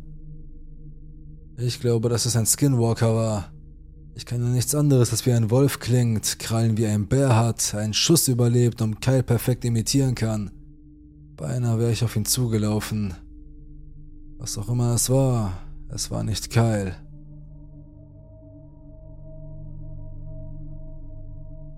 Ich 1.57 1.81
glaube, 1.81 2.09
dass 2.09 2.27
es 2.27 2.35
ein 2.35 2.45
Skinwalker 2.45 3.14
war. 3.14 3.53
Ich 4.17 4.27
kann 4.27 4.43
ja 4.43 4.49
nichts 4.49 4.75
anderes, 4.75 5.12
als 5.12 5.27
wie 5.27 5.33
ein 5.33 5.49
Wolf 5.53 5.79
klingt, 5.79 6.41
Krallen 6.41 6.77
wie 6.77 6.87
ein 6.87 7.07
Bär 7.07 7.37
hat, 7.37 7.73
einen 7.77 7.95
Schuss 7.95 8.27
überlebt 8.27 8.83
und 8.83 9.01
Kyle 9.01 9.23
perfekt 9.23 9.64
imitieren 9.64 10.17
kann. 10.17 10.51
Beinahe 11.37 11.79
wäre 11.79 11.93
ich 11.93 12.03
auf 12.03 12.17
ihn 12.17 12.25
zugelaufen. 12.25 13.14
Was 14.38 14.59
auch 14.59 14.69
immer 14.69 14.95
es 14.95 15.09
war, 15.09 15.53
es 15.88 16.11
war 16.11 16.25
nicht 16.25 16.51
Kyle. 16.51 16.97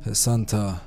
Pesanta. 0.00 0.80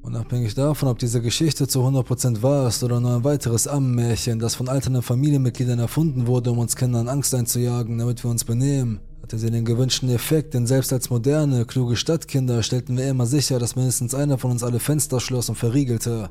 Unabhängig 0.00 0.54
davon, 0.54 0.88
ob 0.88 0.98
diese 0.98 1.20
Geschichte 1.20 1.68
zu 1.68 1.80
100% 1.80 2.42
wahr 2.42 2.68
ist 2.68 2.82
oder 2.82 3.00
nur 3.00 3.16
ein 3.16 3.24
weiteres 3.24 3.66
Ammenmärchen, 3.66 4.38
das 4.38 4.54
von 4.54 4.68
alternden 4.68 5.02
Familienmitgliedern 5.02 5.78
erfunden 5.78 6.26
wurde, 6.26 6.52
um 6.52 6.58
uns 6.58 6.76
Kindern 6.76 7.08
Angst 7.08 7.34
einzujagen, 7.34 7.98
damit 7.98 8.22
wir 8.24 8.30
uns 8.30 8.44
benehmen, 8.44 9.00
hatte 9.22 9.38
sie 9.38 9.50
den 9.50 9.64
gewünschten 9.64 10.08
Effekt, 10.08 10.54
denn 10.54 10.66
selbst 10.66 10.92
als 10.92 11.10
moderne, 11.10 11.66
kluge 11.66 11.96
Stadtkinder 11.96 12.62
stellten 12.62 12.96
wir 12.96 13.08
immer 13.08 13.26
sicher, 13.26 13.58
dass 13.58 13.76
mindestens 13.76 14.14
einer 14.14 14.38
von 14.38 14.50
uns 14.50 14.62
alle 14.62 14.80
Fenster 14.80 15.20
schloss 15.20 15.48
und 15.48 15.56
verriegelte. 15.56 16.30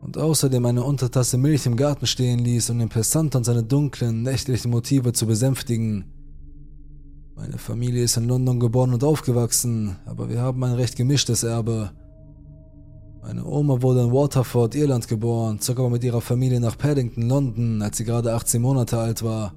Und 0.00 0.18
außerdem 0.18 0.64
eine 0.66 0.82
Untertasse 0.82 1.36
Milch 1.36 1.66
im 1.66 1.76
Garten 1.76 2.06
stehen 2.06 2.38
ließ, 2.40 2.70
um 2.70 2.78
den 2.78 2.88
Pesant 2.88 3.36
und 3.36 3.44
seine 3.44 3.62
dunklen, 3.62 4.22
nächtlichen 4.22 4.70
Motive 4.70 5.12
zu 5.12 5.26
besänftigen. 5.26 6.06
Meine 7.40 7.56
Familie 7.56 8.04
ist 8.04 8.18
in 8.18 8.28
London 8.28 8.60
geboren 8.60 8.92
und 8.92 9.02
aufgewachsen, 9.02 9.96
aber 10.04 10.28
wir 10.28 10.42
haben 10.42 10.62
ein 10.62 10.74
recht 10.74 10.94
gemischtes 10.94 11.42
Erbe. 11.42 11.90
Meine 13.22 13.46
Oma 13.46 13.80
wurde 13.80 14.02
in 14.02 14.12
Waterford, 14.12 14.74
Irland 14.74 15.08
geboren, 15.08 15.58
zog 15.58 15.78
aber 15.78 15.88
mit 15.88 16.04
ihrer 16.04 16.20
Familie 16.20 16.60
nach 16.60 16.76
Paddington, 16.76 17.30
London, 17.30 17.80
als 17.80 17.96
sie 17.96 18.04
gerade 18.04 18.34
18 18.34 18.60
Monate 18.60 18.98
alt 18.98 19.22
war. 19.22 19.54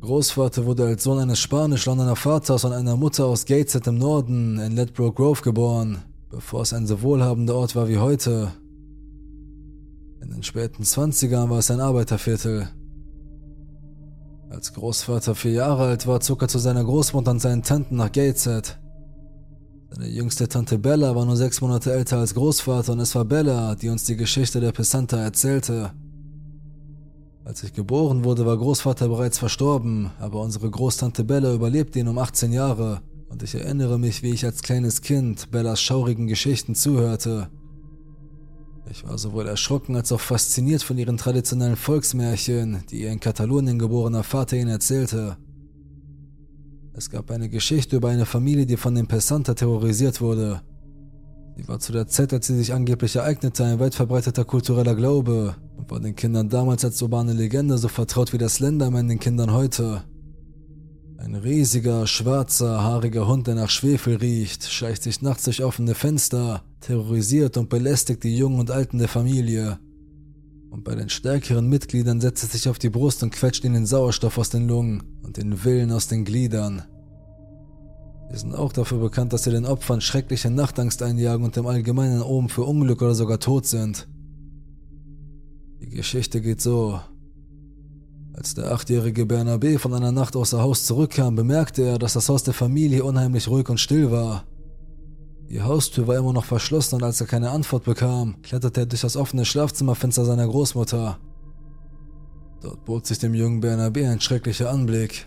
Großvater 0.00 0.64
wurde 0.64 0.86
als 0.86 1.02
Sohn 1.02 1.18
eines 1.18 1.38
spanisch-Londoner 1.38 2.16
Vaters 2.16 2.64
und 2.64 2.72
einer 2.72 2.96
Mutter 2.96 3.26
aus 3.26 3.44
Gateshead 3.44 3.86
im 3.86 3.98
Norden 3.98 4.58
in 4.58 4.74
Ledbroke 4.74 5.22
Grove 5.22 5.42
geboren, 5.42 5.98
bevor 6.30 6.62
es 6.62 6.72
ein 6.72 6.86
so 6.86 7.02
wohlhabender 7.02 7.56
Ort 7.56 7.76
war 7.76 7.88
wie 7.88 7.98
heute. 7.98 8.52
In 10.22 10.30
den 10.30 10.42
späten 10.42 10.82
20ern 10.82 11.50
war 11.50 11.58
es 11.58 11.70
ein 11.70 11.80
Arbeiterviertel. 11.80 12.70
Als 14.52 14.74
Großvater 14.74 15.34
vier 15.34 15.52
Jahre 15.52 15.84
alt 15.86 16.06
war, 16.06 16.20
zog 16.20 16.42
er 16.42 16.48
zu 16.48 16.58
seiner 16.58 16.84
Großmutter 16.84 17.30
und 17.30 17.40
seinen 17.40 17.62
Tanten 17.62 17.96
nach 17.96 18.12
Gateshead. 18.12 18.78
Seine 19.90 20.08
jüngste 20.08 20.46
Tante 20.46 20.78
Bella 20.78 21.16
war 21.16 21.24
nur 21.24 21.36
sechs 21.36 21.62
Monate 21.62 21.90
älter 21.90 22.18
als 22.18 22.34
Großvater 22.34 22.92
und 22.92 23.00
es 23.00 23.14
war 23.14 23.24
Bella, 23.24 23.74
die 23.74 23.88
uns 23.88 24.04
die 24.04 24.16
Geschichte 24.16 24.60
der 24.60 24.72
Pesanta 24.72 25.16
erzählte. 25.16 25.92
Als 27.44 27.62
ich 27.62 27.72
geboren 27.72 28.24
wurde, 28.24 28.44
war 28.44 28.58
Großvater 28.58 29.08
bereits 29.08 29.38
verstorben, 29.38 30.10
aber 30.20 30.42
unsere 30.42 30.70
Großtante 30.70 31.24
Bella 31.24 31.54
überlebte 31.54 31.98
ihn 31.98 32.08
um 32.08 32.18
18 32.18 32.52
Jahre 32.52 33.00
und 33.30 33.42
ich 33.42 33.54
erinnere 33.54 33.98
mich, 33.98 34.22
wie 34.22 34.34
ich 34.34 34.44
als 34.44 34.62
kleines 34.62 35.00
Kind 35.00 35.50
Bellas 35.50 35.80
schaurigen 35.80 36.26
Geschichten 36.26 36.74
zuhörte. 36.74 37.48
Ich 38.92 39.08
war 39.08 39.16
sowohl 39.16 39.48
erschrocken 39.48 39.96
als 39.96 40.12
auch 40.12 40.20
fasziniert 40.20 40.82
von 40.82 40.98
ihren 40.98 41.16
traditionellen 41.16 41.76
Volksmärchen, 41.76 42.84
die 42.90 43.00
ihr 43.00 43.10
in 43.10 43.20
Katalonien 43.20 43.78
geborener 43.78 44.22
Vater 44.22 44.58
ihnen 44.58 44.68
erzählte. 44.68 45.38
Es 46.92 47.08
gab 47.08 47.30
eine 47.30 47.48
Geschichte 47.48 47.96
über 47.96 48.10
eine 48.10 48.26
Familie, 48.26 48.66
die 48.66 48.76
von 48.76 48.94
den 48.94 49.06
Pesanta 49.06 49.54
terrorisiert 49.54 50.20
wurde. 50.20 50.60
Sie 51.56 51.66
war 51.68 51.78
zu 51.78 51.92
der 51.92 52.06
Zeit, 52.06 52.34
als 52.34 52.48
sie 52.48 52.56
sich 52.56 52.74
angeblich 52.74 53.16
ereignete, 53.16 53.64
ein 53.64 53.80
weit 53.80 53.94
verbreiteter 53.94 54.44
kultureller 54.44 54.94
Glaube 54.94 55.56
und 55.78 55.90
war 55.90 55.98
den 55.98 56.14
Kindern 56.14 56.50
damals 56.50 56.84
als 56.84 57.00
urbane 57.00 57.32
Legende 57.32 57.78
so 57.78 57.88
vertraut 57.88 58.34
wie 58.34 58.38
das 58.38 58.56
Slenderman 58.56 59.08
den 59.08 59.18
Kindern 59.18 59.54
heute. 59.54 60.04
Ein 61.24 61.36
riesiger, 61.36 62.08
schwarzer, 62.08 62.82
haariger 62.82 63.28
Hund, 63.28 63.46
der 63.46 63.54
nach 63.54 63.70
Schwefel 63.70 64.16
riecht, 64.16 64.64
schleicht 64.64 65.04
sich 65.04 65.22
nachts 65.22 65.44
durch 65.44 65.62
offene 65.62 65.94
Fenster, 65.94 66.64
terrorisiert 66.80 67.56
und 67.56 67.68
belästigt 67.68 68.24
die 68.24 68.36
Jungen 68.36 68.58
und 68.58 68.72
Alten 68.72 68.98
der 68.98 69.06
Familie. 69.06 69.78
Und 70.70 70.82
bei 70.82 70.96
den 70.96 71.08
stärkeren 71.08 71.68
Mitgliedern 71.68 72.20
setzt 72.20 72.42
es 72.42 72.50
sich 72.50 72.68
auf 72.68 72.80
die 72.80 72.90
Brust 72.90 73.22
und 73.22 73.32
quetscht 73.32 73.64
ihnen 73.64 73.86
Sauerstoff 73.86 74.36
aus 74.36 74.50
den 74.50 74.66
Lungen 74.66 75.04
und 75.22 75.36
den 75.36 75.62
Willen 75.62 75.92
aus 75.92 76.08
den 76.08 76.24
Gliedern. 76.24 76.82
Sie 78.32 78.38
sind 78.38 78.56
auch 78.56 78.72
dafür 78.72 78.98
bekannt, 78.98 79.32
dass 79.32 79.44
sie 79.44 79.52
den 79.52 79.64
Opfern 79.64 80.00
schreckliche 80.00 80.50
Nachtangst 80.50 81.04
einjagen 81.04 81.44
und 81.44 81.56
im 81.56 81.68
Allgemeinen 81.68 82.22
oben 82.22 82.48
für 82.48 82.64
Unglück 82.64 83.00
oder 83.00 83.14
sogar 83.14 83.38
tot 83.38 83.66
sind. 83.66 84.08
Die 85.80 85.88
Geschichte 85.88 86.40
geht 86.40 86.60
so. 86.60 86.98
Als 88.34 88.54
der 88.54 88.72
achtjährige 88.72 89.24
Bernabé 89.24 89.78
von 89.78 89.92
einer 89.92 90.12
Nacht 90.12 90.36
außer 90.36 90.62
Haus 90.62 90.86
zurückkam, 90.86 91.36
bemerkte 91.36 91.82
er, 91.82 91.98
dass 91.98 92.14
das 92.14 92.28
Haus 92.28 92.42
der 92.42 92.54
Familie 92.54 93.04
unheimlich 93.04 93.48
ruhig 93.48 93.68
und 93.68 93.78
still 93.78 94.10
war. 94.10 94.44
Die 95.50 95.60
Haustür 95.60 96.06
war 96.06 96.16
immer 96.16 96.32
noch 96.32 96.46
verschlossen 96.46 96.96
und 96.96 97.02
als 97.02 97.20
er 97.20 97.26
keine 97.26 97.50
Antwort 97.50 97.84
bekam, 97.84 98.40
kletterte 98.42 98.80
er 98.80 98.86
durch 98.86 99.02
das 99.02 99.16
offene 99.16 99.44
Schlafzimmerfenster 99.44 100.24
seiner 100.24 100.46
Großmutter. 100.46 101.18
Dort 102.62 102.84
bot 102.86 103.06
sich 103.06 103.18
dem 103.18 103.34
jungen 103.34 103.62
Bernabé 103.62 104.10
ein 104.10 104.20
schrecklicher 104.20 104.70
Anblick. 104.70 105.26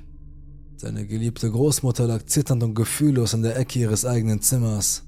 Seine 0.78 1.06
geliebte 1.06 1.52
Großmutter 1.52 2.08
lag 2.08 2.26
zitternd 2.26 2.63
und 2.63 2.74
gefühllos 2.74 3.34
in 3.34 3.44
der 3.44 3.56
Ecke 3.58 3.80
ihres 3.80 4.04
eigenen 4.04 4.41
Zimmers. 4.41 5.04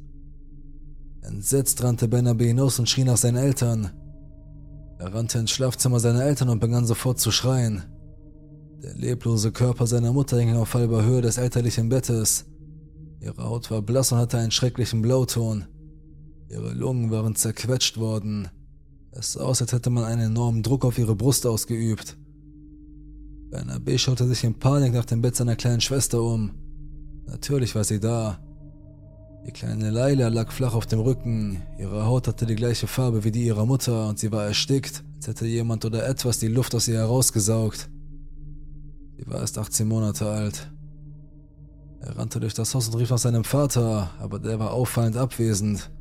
Entsetzt 1.21 1.83
rannte 1.83 2.05
Bernabé 2.05 2.45
hinaus 2.45 2.77
und 2.77 2.87
schrie 2.87 3.03
nach 3.03 3.17
seinen 3.17 3.37
Eltern. 3.37 3.91
Er 4.99 5.13
rannte 5.13 5.37
ins 5.37 5.51
Schlafzimmer 5.51 5.99
seiner 5.99 6.23
Eltern 6.23 6.49
und 6.49 6.59
begann 6.59 6.85
sofort 6.85 7.19
zu 7.19 7.31
schreien. 7.31 7.83
Der 8.81 8.95
leblose 8.95 9.51
Körper 9.51 9.85
seiner 9.85 10.13
Mutter 10.13 10.39
hing 10.39 10.55
auf 10.55 10.73
halber 10.73 11.03
Höhe 11.03 11.21
des 11.21 11.37
elterlichen 11.37 11.89
Bettes. 11.89 12.45
Ihre 13.19 13.43
Haut 13.43 13.69
war 13.69 13.81
blass 13.81 14.11
und 14.11 14.17
hatte 14.17 14.37
einen 14.37 14.51
schrecklichen 14.51 15.01
Blauton. 15.01 15.65
Ihre 16.49 16.73
Lungen 16.73 17.11
waren 17.11 17.35
zerquetscht 17.35 17.97
worden. 17.97 18.49
Es 19.11 19.33
sah 19.33 19.41
aus, 19.41 19.61
als 19.61 19.73
hätte 19.73 19.89
man 19.89 20.03
einen 20.03 20.31
enormen 20.31 20.63
Druck 20.63 20.85
auf 20.85 20.97
ihre 20.97 21.15
Brust 21.15 21.45
ausgeübt. 21.45 22.17
Bernabé 23.49 23.97
schaute 23.97 24.27
sich 24.27 24.43
in 24.43 24.59
Panik 24.59 24.93
nach 24.93 25.05
dem 25.05 25.21
Bett 25.21 25.35
seiner 25.35 25.55
kleinen 25.55 25.81
Schwester 25.81 26.21
um. 26.21 26.51
Natürlich 27.25 27.75
war 27.75 27.83
sie 27.83 27.99
da. 27.99 28.39
Die 29.47 29.53
kleine 29.53 29.91
Leila 29.91 30.27
lag 30.27 30.51
flach 30.51 30.73
auf 30.73 30.87
dem 30.87 30.99
Rücken, 30.99 31.63
ihre 31.79 32.05
Haut 32.05 32.27
hatte 32.27 32.45
die 32.45 32.57
gleiche 32.57 32.85
Farbe 32.85 33.23
wie 33.23 33.31
die 33.31 33.45
ihrer 33.45 33.65
Mutter 33.65 34.09
und 34.09 34.19
sie 34.19 34.29
war 34.29 34.45
erstickt, 34.45 35.05
als 35.15 35.27
hätte 35.27 35.47
jemand 35.47 35.85
oder 35.85 36.05
etwas 36.05 36.39
die 36.39 36.49
Luft 36.49 36.75
aus 36.75 36.89
ihr 36.89 36.97
herausgesaugt. 36.97 37.89
Sie 39.17 39.25
war 39.25 39.39
erst 39.39 39.57
18 39.57 39.87
Monate 39.87 40.29
alt. 40.29 40.69
Er 42.01 42.17
rannte 42.17 42.41
durch 42.41 42.55
das 42.55 42.75
Haus 42.75 42.89
und 42.89 42.95
rief 42.95 43.09
nach 43.09 43.17
seinem 43.19 43.45
Vater, 43.45 44.11
aber 44.19 44.37
der 44.37 44.59
war 44.59 44.73
auffallend 44.73 45.15
abwesend. 45.15 45.91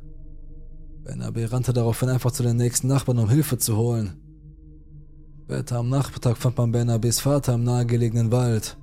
Bernabe 1.05 1.49
rannte 1.49 1.71
daraufhin 1.71 2.09
einfach 2.09 2.31
zu 2.31 2.43
den 2.43 2.57
nächsten 2.57 2.87
Nachbarn, 2.87 3.17
um 3.17 3.29
Hilfe 3.29 3.57
zu 3.57 3.77
holen. 3.77 4.19
Später 5.45 5.77
am 5.77 5.87
Nachmittag 5.87 6.35
fand 6.35 6.57
man 6.57 6.73
Bernabes 6.73 7.21
Vater 7.21 7.53
im 7.53 7.63
nahegelegenen 7.63 8.29
Wald. 8.29 8.77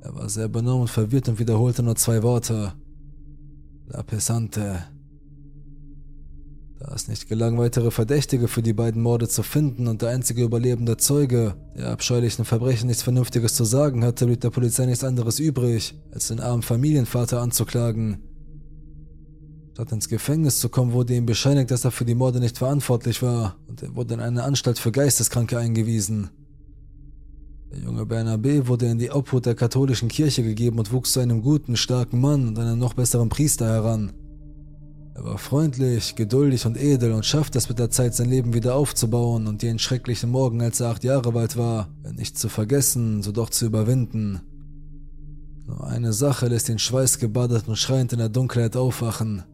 Er 0.00 0.12
war 0.16 0.28
sehr 0.28 0.48
benommen 0.48 0.82
und 0.82 0.90
verwirrt 0.90 1.28
und 1.28 1.38
wiederholte 1.38 1.84
nur 1.84 1.94
zwei 1.94 2.24
Worte. 2.24 2.72
La 3.86 4.02
Pesante. 4.02 4.84
Da 6.78 6.92
es 6.94 7.08
nicht 7.08 7.28
gelang, 7.28 7.58
weitere 7.58 7.90
Verdächtige 7.90 8.48
für 8.48 8.62
die 8.62 8.72
beiden 8.72 9.02
Morde 9.02 9.28
zu 9.28 9.42
finden 9.42 9.86
und 9.86 10.02
der 10.02 10.10
einzige 10.10 10.42
überlebende 10.42 10.96
Zeuge 10.96 11.54
der 11.76 11.90
abscheulichen 11.90 12.44
Verbrechen 12.44 12.88
nichts 12.88 13.02
Vernünftiges 13.02 13.54
zu 13.54 13.64
sagen 13.64 14.04
hatte, 14.04 14.26
blieb 14.26 14.40
der 14.40 14.50
Polizei 14.50 14.86
nichts 14.86 15.04
anderes 15.04 15.38
übrig, 15.38 15.94
als 16.12 16.28
den 16.28 16.40
armen 16.40 16.62
Familienvater 16.62 17.40
anzuklagen. 17.40 18.22
Statt 19.74 19.92
ins 19.92 20.08
Gefängnis 20.08 20.60
zu 20.60 20.68
kommen, 20.68 20.92
wurde 20.92 21.14
ihm 21.14 21.26
bescheinigt, 21.26 21.70
dass 21.70 21.84
er 21.84 21.92
für 21.92 22.04
die 22.04 22.14
Morde 22.14 22.40
nicht 22.40 22.58
verantwortlich 22.58 23.22
war 23.22 23.56
und 23.68 23.82
er 23.82 23.94
wurde 23.94 24.14
in 24.14 24.20
eine 24.20 24.42
Anstalt 24.42 24.78
für 24.78 24.92
Geisteskranke 24.92 25.58
eingewiesen. 25.58 26.30
Der 27.72 27.80
junge 27.80 28.02
Bernabé 28.02 28.66
wurde 28.66 28.86
in 28.86 28.98
die 28.98 29.10
Obhut 29.10 29.46
der 29.46 29.54
katholischen 29.54 30.08
Kirche 30.08 30.42
gegeben 30.42 30.78
und 30.78 30.92
wuchs 30.92 31.12
zu 31.12 31.20
einem 31.20 31.40
guten, 31.40 31.76
starken 31.76 32.20
Mann 32.20 32.48
und 32.48 32.58
einem 32.58 32.78
noch 32.78 32.92
besseren 32.92 33.30
Priester 33.30 33.66
heran. 33.66 34.12
Er 35.14 35.24
war 35.24 35.38
freundlich, 35.38 36.14
geduldig 36.14 36.66
und 36.66 36.76
edel 36.76 37.12
und 37.12 37.24
schaffte 37.24 37.56
es 37.56 37.70
mit 37.70 37.78
der 37.78 37.88
Zeit, 37.88 38.14
sein 38.14 38.28
Leben 38.28 38.52
wieder 38.52 38.74
aufzubauen 38.74 39.46
und 39.46 39.62
den 39.62 39.78
schrecklichen 39.78 40.30
Morgen, 40.30 40.60
als 40.60 40.80
er 40.80 40.90
acht 40.90 41.02
Jahre 41.02 41.32
alt 41.38 41.56
war, 41.56 41.88
wenn 42.02 42.16
nicht 42.16 42.38
zu 42.38 42.50
vergessen, 42.50 43.22
so 43.22 43.32
doch 43.32 43.48
zu 43.48 43.64
überwinden. 43.64 44.40
Nur 45.66 45.86
eine 45.86 46.12
Sache 46.12 46.48
lässt 46.48 46.68
ihn 46.68 46.78
schweißgebadet 46.78 47.68
und 47.68 47.76
schreiend 47.76 48.12
in 48.12 48.18
der 48.18 48.28
Dunkelheit 48.28 48.76
aufwachen. 48.76 49.44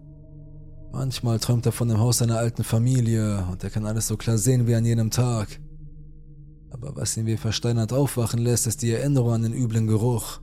Manchmal 0.91 1.39
träumt 1.39 1.67
er 1.67 1.73
von 1.73 1.89
dem 1.89 1.99
Haus 1.99 2.19
seiner 2.19 2.39
alten 2.39 2.65
Familie 2.65 3.47
und 3.51 3.63
er 3.63 3.71
kann 3.71 3.87
alles 3.87 4.09
so 4.09 4.17
klar 4.17 4.39
sehen 4.39 4.67
wie 4.67 4.75
an 4.75 4.85
jenem 4.85 5.11
Tag. 5.11 5.61
Aber 6.71 6.97
was 6.97 7.17
ihn 7.17 7.27
wie 7.27 7.37
versteinert 7.37 7.93
aufwachen 7.93 8.41
lässt, 8.41 8.67
ist 8.67 8.83
die 8.83 8.93
Erinnerung 8.93 9.33
an 9.33 9.43
den 9.43 9.53
üblen 9.53 9.87
Geruch. 9.87 10.41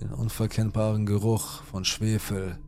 Den 0.00 0.12
unverkennbaren 0.12 1.06
Geruch 1.06 1.62
von 1.64 1.84
Schwefel. 1.84 2.58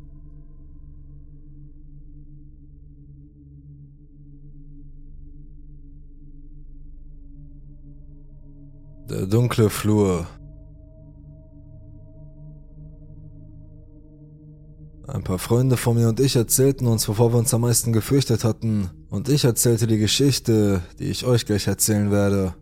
Der 9.08 9.26
dunkle 9.26 9.68
Flur 9.70 10.26
Ein 15.06 15.22
paar 15.22 15.38
Freunde 15.38 15.76
von 15.76 15.96
mir 15.96 16.08
und 16.08 16.18
ich 16.18 16.34
erzählten 16.34 16.86
uns, 16.86 17.06
wovor 17.08 17.32
wir 17.32 17.38
uns 17.38 17.52
am 17.52 17.60
meisten 17.60 17.92
gefürchtet 17.92 18.42
hatten, 18.42 18.90
und 19.10 19.28
ich 19.28 19.44
erzählte 19.44 19.86
die 19.86 19.98
Geschichte, 19.98 20.80
die 20.98 21.04
ich 21.04 21.26
euch 21.26 21.44
gleich 21.44 21.66
erzählen 21.66 22.10
werde. 22.10 22.54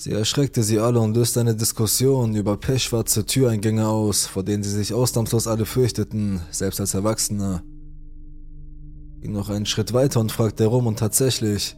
Sie 0.00 0.12
erschreckte 0.12 0.62
sie 0.62 0.78
alle 0.78 1.00
und 1.00 1.16
löste 1.16 1.40
eine 1.40 1.56
Diskussion 1.56 2.36
über 2.36 2.56
pechschwarze 2.56 3.26
Türeingänge 3.26 3.88
aus, 3.88 4.26
vor 4.26 4.44
denen 4.44 4.62
sie 4.62 4.70
sich 4.70 4.94
ausnahmslos 4.94 5.48
alle 5.48 5.66
fürchteten, 5.66 6.40
selbst 6.52 6.78
als 6.78 6.94
Erwachsene. 6.94 7.64
Ging 9.20 9.32
noch 9.32 9.50
einen 9.50 9.66
Schritt 9.66 9.92
weiter 9.92 10.20
und 10.20 10.30
fragte 10.30 10.62
herum 10.62 10.86
und 10.86 11.00
tatsächlich, 11.00 11.76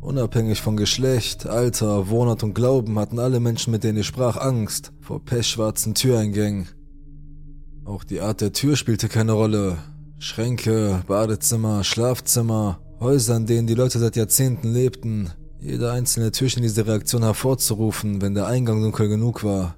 unabhängig 0.00 0.60
von 0.60 0.76
Geschlecht, 0.76 1.46
Alter, 1.46 2.08
Wohnort 2.08 2.42
und 2.42 2.52
Glauben 2.54 2.98
hatten 2.98 3.20
alle 3.20 3.38
Menschen, 3.38 3.70
mit 3.70 3.84
denen 3.84 3.98
ich 3.98 4.08
sprach, 4.08 4.36
Angst 4.36 4.90
vor 5.00 5.24
pechschwarzen 5.24 5.94
Türeingängen. 5.94 6.66
Auch 7.84 8.02
die 8.02 8.20
Art 8.20 8.40
der 8.40 8.52
Tür 8.52 8.74
spielte 8.74 9.08
keine 9.08 9.32
Rolle. 9.32 9.78
Schränke, 10.18 11.04
Badezimmer, 11.06 11.84
Schlafzimmer, 11.84 12.80
Häuser, 12.98 13.36
in 13.36 13.46
denen 13.46 13.68
die 13.68 13.74
Leute 13.74 14.00
seit 14.00 14.16
Jahrzehnten 14.16 14.72
lebten. 14.72 15.30
Jede 15.60 15.92
einzelne 15.92 16.32
Tür 16.32 16.48
schien 16.48 16.62
diese 16.62 16.86
Reaktion 16.86 17.22
hervorzurufen, 17.22 18.22
wenn 18.22 18.34
der 18.34 18.46
Eingang 18.46 18.80
dunkel 18.80 19.08
genug 19.08 19.44
war. 19.44 19.76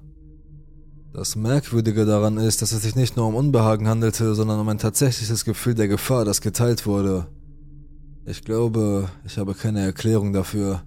Das 1.13 1.35
Merkwürdige 1.35 2.05
daran 2.05 2.37
ist, 2.37 2.61
dass 2.61 2.71
es 2.71 2.83
sich 2.83 2.95
nicht 2.95 3.17
nur 3.17 3.27
um 3.27 3.35
Unbehagen 3.35 3.89
handelte, 3.89 4.33
sondern 4.33 4.61
um 4.61 4.69
ein 4.69 4.77
tatsächliches 4.77 5.43
Gefühl 5.43 5.75
der 5.75 5.89
Gefahr, 5.89 6.23
das 6.23 6.39
geteilt 6.39 6.85
wurde. 6.85 7.27
Ich 8.25 8.43
glaube, 8.45 9.09
ich 9.25 9.37
habe 9.37 9.53
keine 9.53 9.81
Erklärung 9.81 10.31
dafür. 10.31 10.83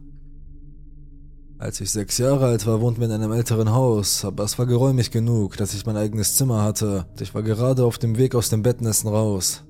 Als 1.59 1.83
ich 1.83 1.91
sechs 1.91 2.17
Jahre 2.17 2.47
alt 2.47 2.67
war, 2.67 2.81
wohnten 2.81 3.01
wir 3.01 3.07
in 3.07 3.13
einem 3.13 3.33
älteren 3.33 3.73
Haus, 3.73 4.25
aber 4.25 4.45
es 4.45 4.59
war 4.59 4.65
geräumig 4.65 5.11
genug, 5.11 5.59
dass 5.59 5.75
ich 5.75 5.85
mein 5.85 5.97
eigenes 5.99 6.37
Zimmer 6.37 6.63
hatte 6.63 7.05
und 7.11 7.21
ich 7.21 7.35
war 7.35 7.43
gerade 7.43 7.85
auf 7.85 7.99
dem 7.99 8.17
Weg 8.17 8.35
aus 8.35 8.49
dem 8.49 8.63
Bettnässen 8.63 9.11
raus. 9.11 9.66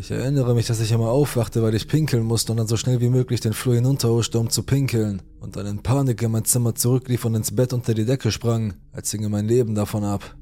Ich 0.00 0.10
erinnere 0.10 0.54
mich, 0.54 0.66
dass 0.66 0.80
ich 0.80 0.92
immer 0.92 1.10
aufwachte, 1.10 1.62
weil 1.62 1.74
ich 1.74 1.86
pinkeln 1.86 2.24
musste 2.24 2.52
und 2.52 2.56
dann 2.56 2.66
so 2.66 2.78
schnell 2.78 3.02
wie 3.02 3.10
möglich 3.10 3.42
den 3.42 3.52
Flur 3.52 3.74
hinunterhuschte, 3.74 4.38
um 4.38 4.48
zu 4.48 4.62
pinkeln 4.62 5.20
und 5.40 5.56
dann 5.56 5.66
in 5.66 5.82
Panik 5.82 6.22
in 6.22 6.30
mein 6.30 6.46
Zimmer 6.46 6.74
zurücklief 6.74 7.26
und 7.26 7.34
ins 7.34 7.54
Bett 7.54 7.74
unter 7.74 7.92
die 7.92 8.06
Decke 8.06 8.32
sprang, 8.32 8.72
als 8.92 9.10
hinge 9.10 9.28
mein 9.28 9.46
Leben 9.46 9.74
davon 9.74 10.04
ab. 10.04 10.34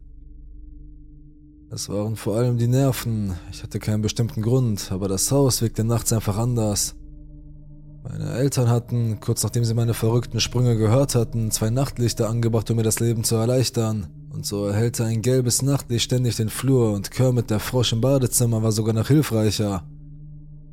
Es 1.72 1.88
waren 1.88 2.14
vor 2.14 2.36
allem 2.36 2.56
die 2.56 2.68
Nerven, 2.68 3.34
ich 3.50 3.64
hatte 3.64 3.80
keinen 3.80 4.00
bestimmten 4.00 4.42
Grund, 4.42 4.92
aber 4.92 5.08
das 5.08 5.32
Haus 5.32 5.60
wirkte 5.60 5.82
nachts 5.82 6.12
einfach 6.12 6.38
anders. 6.38 6.94
Meine 8.04 8.34
Eltern 8.34 8.70
hatten, 8.70 9.18
kurz 9.18 9.42
nachdem 9.42 9.64
sie 9.64 9.74
meine 9.74 9.92
verrückten 9.92 10.38
Sprünge 10.38 10.76
gehört 10.76 11.16
hatten, 11.16 11.50
zwei 11.50 11.70
Nachtlichter 11.70 12.30
angebracht, 12.30 12.70
um 12.70 12.76
mir 12.76 12.84
das 12.84 13.00
Leben 13.00 13.24
zu 13.24 13.34
erleichtern. 13.34 14.06
Und 14.38 14.46
so 14.46 14.66
erhellte 14.66 15.04
ein 15.04 15.20
gelbes 15.20 15.62
Nachtlicht 15.62 16.04
ständig 16.04 16.36
den 16.36 16.48
Flur 16.48 16.92
und 16.92 17.10
Kermit 17.10 17.50
der 17.50 17.58
Frosch 17.58 17.92
im 17.92 18.00
Badezimmer 18.00 18.62
war 18.62 18.70
sogar 18.70 18.94
noch 18.94 19.08
hilfreicher. 19.08 19.82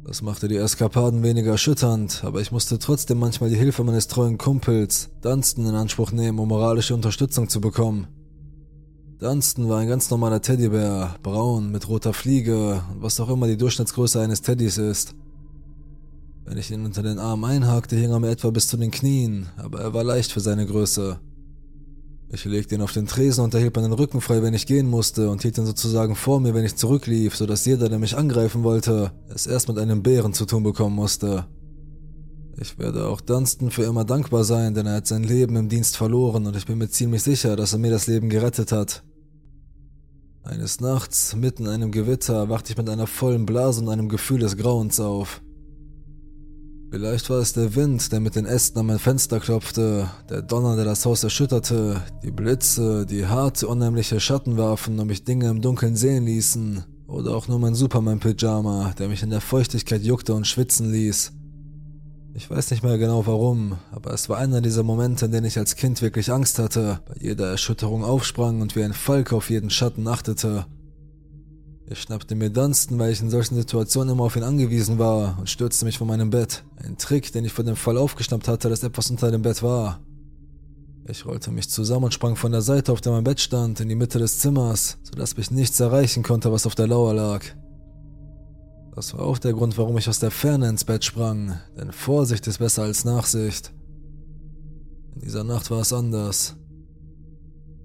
Das 0.06 0.22
machte 0.22 0.48
die 0.48 0.58
Eskapaden 0.58 1.24
weniger 1.24 1.54
erschütternd, 1.54 2.22
aber 2.24 2.42
ich 2.42 2.52
musste 2.52 2.78
trotzdem 2.78 3.18
manchmal 3.18 3.50
die 3.50 3.56
Hilfe 3.56 3.84
meines 3.84 4.08
treuen 4.08 4.38
Kumpels, 4.38 5.10
Dunstan, 5.22 5.66
in 5.66 5.74
Anspruch 5.74 6.12
nehmen, 6.12 6.38
um 6.38 6.48
moralische 6.48 6.94
Unterstützung 6.94 7.50
zu 7.50 7.60
bekommen. 7.60 8.06
Dunstan 9.18 9.68
war 9.68 9.80
ein 9.80 9.88
ganz 9.88 10.12
normaler 10.12 10.44
Teddybär, 10.44 11.16
braun, 11.24 11.72
mit 11.72 11.90
roter 11.90 12.14
Fliege 12.14 12.84
und 12.94 13.02
was 13.02 13.20
auch 13.20 13.30
immer 13.30 13.48
die 13.48 13.58
Durchschnittsgröße 13.58 14.22
eines 14.22 14.44
Teddys 14.44 14.78
ist. 14.78 15.16
Wenn 16.44 16.60
ich 16.60 16.70
ihn 16.70 16.86
unter 16.86 17.02
den 17.02 17.18
Arm 17.18 17.44
einhakte, 17.44 17.96
hing 17.96 18.12
er 18.12 18.20
mir 18.20 18.30
etwa 18.30 18.52
bis 18.52 18.68
zu 18.68 18.78
den 18.78 18.92
Knien, 18.92 19.48
aber 19.58 19.82
er 19.82 19.96
war 19.96 20.04
leicht 20.04 20.32
für 20.32 20.40
seine 20.40 20.68
Größe. 20.68 21.20
Ich 22.30 22.44
legte 22.46 22.76
ihn 22.76 22.82
auf 22.82 22.92
den 22.92 23.06
Tresen 23.06 23.44
und 23.44 23.54
erhielt 23.54 23.76
meinen 23.76 23.94
Rücken 23.94 24.20
frei, 24.20 24.42
wenn 24.42 24.54
ich 24.54 24.66
gehen 24.66 24.88
musste, 24.88 25.30
und 25.30 25.44
hielt 25.44 25.58
ihn 25.58 25.66
sozusagen 25.66 26.16
vor 26.16 26.40
mir, 26.40 26.54
wenn 26.54 26.66
ich 26.66 26.76
zurücklief, 26.76 27.36
sodass 27.36 27.66
jeder, 27.66 27.88
der 27.88 28.00
mich 28.00 28.18
angreifen 28.18 28.64
wollte, 28.64 29.12
es 29.30 29.46
erst 29.46 29.68
mit 29.68 29.78
einem 29.78 30.02
Bären 30.02 30.34
zu 30.34 30.46
tun 30.46 30.64
bekommen 30.64 30.96
musste. 30.96 31.46
Ich 32.58 32.80
werde 32.80 33.08
auch 33.08 33.22
Dunstan 33.22 33.70
für 33.70 33.84
immer 33.84 34.06
dankbar 34.06 34.44
sein, 34.44 34.74
denn 34.74 34.88
er 34.88 34.96
hat 34.96 35.08
sein 35.08 35.24
Leben 35.24 35.56
im 35.56 35.70
Dienst 35.70 35.98
verloren 35.98 36.48
und 36.48 36.56
ich 36.56 36.66
bin 36.66 36.78
mir 36.78 36.90
ziemlich 36.90 37.22
sicher, 37.22 37.56
dass 37.56 37.74
er 37.74 37.80
mir 37.80 37.92
das 37.92 38.08
Leben 38.08 38.30
gerettet 38.30 38.72
hat. 38.72 39.04
Eines 40.44 40.80
Nachts, 40.80 41.36
mitten 41.36 41.66
in 41.66 41.72
einem 41.72 41.92
Gewitter, 41.92 42.50
wachte 42.50 42.72
ich 42.72 42.78
mit 42.78 42.90
einer 42.90 43.08
vollen 43.08 43.46
Blase 43.46 43.82
und 43.82 43.90
einem 43.90 44.10
Gefühl 44.10 44.40
des 44.40 44.56
Grauens 44.56 45.00
auf. 45.00 45.42
Vielleicht 46.92 47.30
war 47.30 47.40
es 47.40 47.54
der 47.54 47.76
Wind, 47.76 48.12
der 48.12 48.20
mit 48.20 48.36
den 48.36 48.46
Ästen 48.46 48.80
an 48.80 48.86
mein 48.86 49.00
Fenster 49.00 49.40
klopfte, 49.40 50.10
der 50.30 50.42
Donner, 50.42 50.76
der 50.76 50.86
das 50.86 51.06
Haus 51.06 51.24
erschütterte, 51.24 52.02
die 52.24 52.32
Blitze, 52.32 53.06
die 53.06 53.26
harte, 53.26 53.68
unheimliche 53.68 54.20
Schatten 54.20 54.58
warfen 54.58 55.00
und 55.00 55.08
mich 55.08 55.24
Dinge 55.24 55.50
im 55.50 55.62
Dunkeln 55.62 55.96
sehen 55.96 56.26
ließen, 56.26 56.84
oder 57.08 57.36
auch 57.36 57.48
nur 57.48 57.60
mein 57.60 57.76
Superman-Pyjama, 57.76 58.94
der 58.98 59.10
mich 59.10 59.24
in 59.24 59.30
der 59.30 59.42
Feuchtigkeit 59.42 60.04
juckte 60.04 60.34
und 60.34 60.48
schwitzen 60.48 60.92
ließ. 60.92 61.34
Ich 62.34 62.50
weiß 62.50 62.72
nicht 62.72 62.84
mehr 62.84 62.98
genau 62.98 63.26
warum, 63.26 63.78
aber 63.92 64.12
es 64.12 64.28
war 64.28 64.38
einer 64.38 64.60
dieser 64.60 64.84
Momente, 64.84 65.26
in 65.26 65.32
denen 65.32 65.46
ich 65.46 65.58
als 65.58 65.76
Kind 65.76 66.02
wirklich 66.02 66.32
Angst 66.32 66.60
hatte, 66.60 67.00
bei 67.06 67.16
jeder 67.20 67.50
Erschütterung 67.50 68.04
aufsprang 68.04 68.62
und 68.62 68.76
wie 68.76 68.84
ein 68.84 68.94
Falk 68.94 69.32
auf 69.34 69.50
jeden 69.50 69.70
Schatten 69.70 70.08
achtete. 70.08 70.66
Ich 71.88 72.02
schnappte 72.02 72.34
mir 72.34 72.50
Dunstan, 72.50 72.98
weil 72.98 73.12
ich 73.12 73.22
in 73.22 73.30
solchen 73.30 73.56
Situationen 73.56 74.14
immer 74.16 74.24
auf 74.24 74.36
ihn 74.36 74.44
angewiesen 74.44 74.98
war 74.98 75.38
und 75.38 75.50
stürzte 75.50 75.86
mich 75.86 76.00
von 76.00 76.08
meinem 76.08 76.32
Bett. 76.32 76.64
Ein 76.78 76.98
Trick, 76.98 77.32
den 77.32 77.46
ich 77.46 77.54
vor 77.54 77.64
dem 77.64 77.76
Fall 77.76 77.98
aufgeschnappt 77.98 78.48
hatte, 78.48 78.70
dass 78.70 78.82
etwas 78.82 79.12
unter 79.12 79.30
dem 79.30 79.44
Bett 79.44 79.62
war. 79.62 80.00
Ich 81.08 81.28
rollte 81.28 81.52
mich 81.52 81.70
zusammen 81.70 82.06
und 82.06 82.14
sprang 82.14 82.36
von 82.36 82.52
der 82.52 82.62
Seite, 82.62 82.92
auf 82.92 83.02
der 83.02 83.12
mein 83.12 83.24
Bett 83.24 83.40
stand, 83.40 83.80
in 83.80 83.90
die 83.90 83.96
Mitte 83.96 84.18
des 84.18 84.40
Zimmers, 84.40 84.98
sodass 85.04 85.38
mich 85.38 85.52
nichts 85.52 85.80
erreichen 85.80 86.24
konnte, 86.24 86.52
was 86.52 86.66
auf 86.66 86.74
der 86.74 86.88
Lauer 86.88 87.14
lag. 87.14 87.44
Das 88.96 89.14
war 89.14 89.22
auch 89.22 89.38
der 89.38 89.54
Grund, 89.54 89.78
warum 89.78 89.98
ich 90.00 90.10
aus 90.10 90.18
der 90.18 90.32
Ferne 90.32 90.68
ins 90.68 90.86
Bett 90.86 91.06
sprang, 91.06 91.60
denn 91.78 91.92
Vorsicht 91.92 92.48
ist 92.48 92.58
besser 92.58 92.82
als 92.82 93.06
Nachsicht. 93.06 93.72
In 95.14 95.22
dieser 95.22 95.44
Nacht 95.44 95.70
war 95.70 95.82
es 95.82 95.94
anders. 95.94 96.56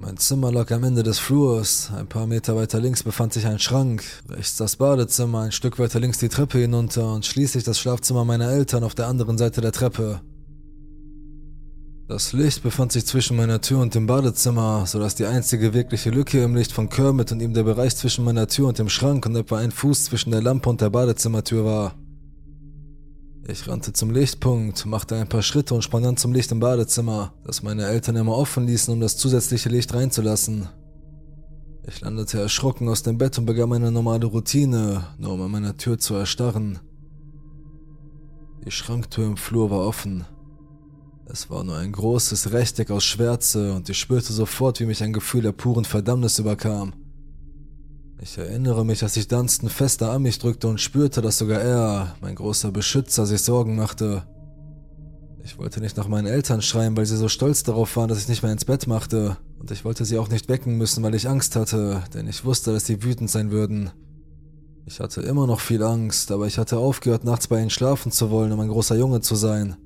Mein 0.03 0.17
Zimmer 0.17 0.51
lag 0.51 0.73
am 0.73 0.83
Ende 0.85 1.03
des 1.03 1.19
Flurs. 1.19 1.91
Ein 1.95 2.07
paar 2.07 2.27
Meter 2.27 2.57
weiter 2.57 2.81
links 2.81 3.03
befand 3.03 3.35
sich 3.35 3.47
ein 3.47 3.59
Schrank, 3.59 4.03
rechts 4.31 4.57
das 4.57 4.77
Badezimmer, 4.77 5.41
ein 5.41 5.53
Stück 5.53 5.79
weiter 5.79 6.01
links 6.01 6.17
die 6.17 6.31
Treppe 6.31 6.57
hinunter 6.57 7.13
und 7.13 7.27
schließlich 7.27 7.65
das 7.65 7.79
Schlafzimmer 7.79 8.25
meiner 8.25 8.51
Eltern 8.51 8.83
auf 8.83 8.95
der 8.95 9.09
anderen 9.09 9.37
Seite 9.37 9.61
der 9.61 9.73
Treppe. 9.73 10.23
Das 12.09 12.33
Licht 12.33 12.63
befand 12.63 12.93
sich 12.93 13.05
zwischen 13.05 13.37
meiner 13.37 13.61
Tür 13.61 13.81
und 13.81 13.95
dem 13.95 14.07
Badezimmer, 14.07 14.87
sodass 14.87 15.17
die 15.17 15.27
einzige 15.27 15.75
wirkliche 15.75 16.09
Lücke 16.09 16.43
im 16.43 16.57
Licht 16.57 16.73
von 16.73 16.89
Kermit 16.89 17.31
und 17.33 17.43
ihm 17.43 17.53
der 17.53 17.65
Bereich 17.65 17.95
zwischen 17.95 18.25
meiner 18.25 18.49
Tür 18.49 18.69
und 18.69 18.79
dem 18.79 18.89
Schrank 18.89 19.27
und 19.27 19.37
etwa 19.37 19.59
ein 19.59 19.71
Fuß 19.71 20.07
zwischen 20.07 20.31
der 20.31 20.41
Lampe 20.41 20.71
und 20.71 20.81
der 20.81 20.89
Badezimmertür 20.89 21.67
war. 21.67 21.95
Ich 23.49 23.67
rannte 23.67 23.93
zum 23.93 24.11
Lichtpunkt, 24.11 24.87
machte 24.87 25.17
ein 25.17 25.29
paar 25.29 25.43
Schritte 25.43 25.75
und 25.75 25.83
sprang 25.83 26.03
dann 26.03 26.17
zum 26.17 26.33
Licht 26.33 26.53
im 26.53 26.61
Badezimmer, 26.61 27.33
das 27.45 27.63
meine 27.63 27.87
Eltern 27.87 28.17
immer 28.17 28.37
offen 28.37 28.67
ließen, 28.67 28.93
um 28.93 29.01
das 29.01 29.17
zusätzliche 29.17 29.69
Licht 29.69 29.93
reinzulassen. 29.95 30.69
Ich 31.87 32.01
landete 32.03 32.39
erschrocken 32.39 32.89
aus 32.89 33.03
dem 33.03 33.19
Bett 33.19 33.39
und 33.39 33.47
begann 33.47 33.71
meine 33.71 33.91
normale 33.91 34.27
Routine, 34.27 35.09
nur 35.19 35.33
um 35.33 35.43
an 35.43 35.51
meiner 35.51 35.77
Tür 35.77 35.99
zu 35.99 36.15
erstarren. 36.15 36.79
Die 38.65 38.71
Schranktür 38.71 39.27
im 39.27 39.37
Flur 39.37 39.71
war 39.71 39.87
offen. 39.87 40.27
Es 41.25 41.49
war 41.49 41.65
nur 41.65 41.77
ein 41.77 41.93
großes 41.93 42.53
Rechteck 42.53 42.91
aus 42.91 43.05
Schwärze 43.05 43.73
und 43.73 43.89
ich 43.89 43.99
spürte 43.99 44.33
sofort, 44.33 44.81
wie 44.81 44.87
mich 44.87 45.03
ein 45.03 45.13
Gefühl 45.13 45.43
der 45.43 45.53
puren 45.53 45.85
Verdammnis 45.85 46.39
überkam. 46.39 46.93
Ich 48.23 48.37
erinnere 48.37 48.85
mich, 48.85 48.99
dass 48.99 49.17
ich 49.17 49.29
Dunstan 49.29 49.71
fester 49.71 50.13
an 50.13 50.21
mich 50.23 50.39
drückte 50.39 50.69
und 50.69 50.79
spürte, 50.79 51.23
dass 51.23 51.39
sogar 51.39 51.63
er, 51.63 52.17
mein 52.21 52.35
großer 52.35 52.71
Beschützer, 52.71 53.25
sich 53.25 53.41
Sorgen 53.41 53.77
machte. 53.77 54.25
Ich 55.43 55.57
wollte 55.59 55.81
nicht 55.81 55.97
nach 55.97 56.07
meinen 56.07 56.27
Eltern 56.27 56.61
schreien, 56.61 56.95
weil 56.99 57.07
sie 57.07 57.17
so 57.17 57.29
stolz 57.29 57.63
darauf 57.63 57.97
waren, 57.97 58.09
dass 58.09 58.19
ich 58.19 58.29
nicht 58.29 58.43
mehr 58.43 58.53
ins 58.53 58.67
Bett 58.67 58.87
machte. 58.87 59.39
Und 59.59 59.71
ich 59.71 59.87
wollte 59.87 60.05
sie 60.05 60.19
auch 60.19 60.29
nicht 60.29 60.51
wecken 60.51 60.77
müssen, 60.77 61.03
weil 61.03 61.15
ich 61.15 61.31
Angst 61.31 61.57
hatte, 61.57 62.03
denn 62.13 62.29
ich 62.29 62.45
wusste, 62.45 62.75
dass 62.75 62.85
sie 62.85 63.03
wütend 63.03 63.31
sein 63.31 63.51
würden. 63.51 63.91
Ich 64.85 65.01
hatte 65.01 65.23
immer 65.23 65.47
noch 65.47 65.61
viel 65.61 65.83
Angst, 65.83 66.31
aber 66.31 66.47
ich 66.47 66.59
hatte 66.59 66.77
aufgehört, 66.77 67.25
nachts 67.25 67.49
bei 67.49 67.59
ihnen 67.59 67.71
schlafen 67.71 68.13
zu 68.13 68.31
wollen, 68.31 68.53
um 68.53 68.61
ein 68.61 68.69
großer 68.69 68.97
Junge 68.97 69.23
zu 69.23 69.35
sein. 69.35 69.77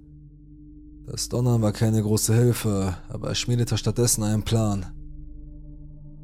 Das 1.06 1.28
Donnern 1.28 1.62
war 1.62 1.72
keine 1.72 2.02
große 2.02 2.34
Hilfe, 2.34 2.96
aber 3.08 3.28
er 3.28 3.34
schmiedete 3.36 3.78
stattdessen 3.78 4.24
einen 4.24 4.42
Plan. 4.42 4.86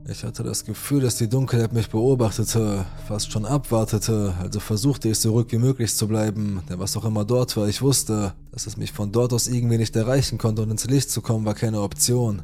Ich 0.08 0.24
hatte 0.24 0.42
das 0.42 0.64
Gefühl, 0.64 1.02
dass 1.02 1.16
die 1.16 1.28
Dunkelheit 1.28 1.72
mich 1.72 1.90
beobachtete, 1.90 2.84
fast 3.06 3.30
schon 3.30 3.44
abwartete, 3.44 4.34
also 4.40 4.58
versuchte 4.58 5.08
ich 5.08 5.18
so 5.18 5.32
ruhig 5.32 5.46
wie 5.50 5.58
möglich 5.58 5.94
zu 5.94 6.08
bleiben, 6.08 6.62
denn 6.68 6.78
was 6.78 6.96
auch 6.96 7.04
immer 7.04 7.24
dort 7.24 7.56
war, 7.56 7.68
ich 7.68 7.82
wusste, 7.82 8.32
dass 8.50 8.66
es 8.66 8.76
mich 8.76 8.92
von 8.92 9.12
dort 9.12 9.32
aus 9.32 9.46
irgendwie 9.46 9.78
nicht 9.78 9.94
erreichen 9.94 10.38
konnte 10.38 10.62
und 10.62 10.70
ins 10.70 10.86
Licht 10.86 11.10
zu 11.10 11.20
kommen 11.20 11.44
war 11.44 11.54
keine 11.54 11.80
Option. 11.80 12.42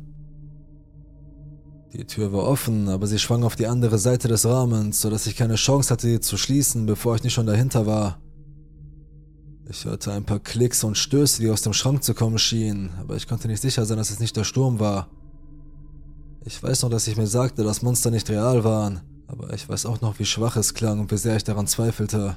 Die 1.93 2.05
Tür 2.05 2.33
war 2.33 2.45
offen, 2.45 2.89
aber 2.89 3.07
sie 3.07 3.19
schwang 3.19 3.43
auf 3.43 3.57
die 3.57 3.67
andere 3.67 3.99
Seite 3.99 4.29
des 4.29 4.45
Rahmens, 4.45 5.01
sodass 5.01 5.27
ich 5.27 5.35
keine 5.35 5.55
Chance 5.55 5.91
hatte, 5.91 6.07
sie 6.07 6.21
zu 6.21 6.37
schließen, 6.37 6.85
bevor 6.85 7.17
ich 7.17 7.25
nicht 7.25 7.35
schon 7.35 7.47
dahinter 7.47 7.87
war. 7.87 8.21
Ich 9.69 9.85
hörte 9.85 10.13
ein 10.13 10.25
paar 10.25 10.39
Klicks 10.39 10.85
und 10.85 10.97
Stöße, 10.97 11.41
die 11.41 11.51
aus 11.51 11.63
dem 11.63 11.73
Schrank 11.73 12.05
zu 12.05 12.15
kommen 12.15 12.39
schienen, 12.39 12.91
aber 13.01 13.17
ich 13.17 13.27
konnte 13.27 13.49
nicht 13.49 13.63
sicher 13.63 13.87
sein, 13.87 13.97
dass 13.97 14.11
es 14.11 14.21
nicht 14.21 14.37
der 14.37 14.45
Sturm 14.45 14.79
war. 14.79 15.09
Ich 16.47 16.63
weiß 16.63 16.83
noch, 16.83 16.91
dass 16.91 17.09
ich 17.09 17.17
mir 17.17 17.27
sagte, 17.27 17.65
dass 17.65 17.83
Monster 17.83 18.13
nicht 18.13 18.31
real 18.31 18.63
waren, 18.63 19.01
aber 19.27 19.53
ich 19.53 19.69
weiß 19.69 19.85
auch 19.85 20.01
noch, 20.01 20.21
wie 20.21 20.25
schwach 20.25 20.57
es 20.57 20.75
klang 20.75 21.01
und 21.01 21.11
wie 21.11 21.17
sehr 21.17 21.35
ich 21.35 21.43
daran 21.43 21.67
zweifelte. 21.67 22.37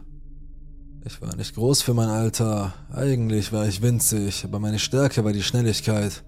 Ich 1.06 1.22
war 1.22 1.36
nicht 1.36 1.54
groß 1.54 1.84
für 1.84 1.93
mein 1.93 2.10
Alter, 2.10 2.74
eigentlich 2.91 3.54
war 3.54 3.67
ich 3.67 3.84
winzig, 3.84 4.43
aber 4.43 4.60
meine 4.60 4.80
Stärke 4.80 5.24
war 5.24 5.32
die 5.32 5.43
Schnelligkeit. 5.43 6.24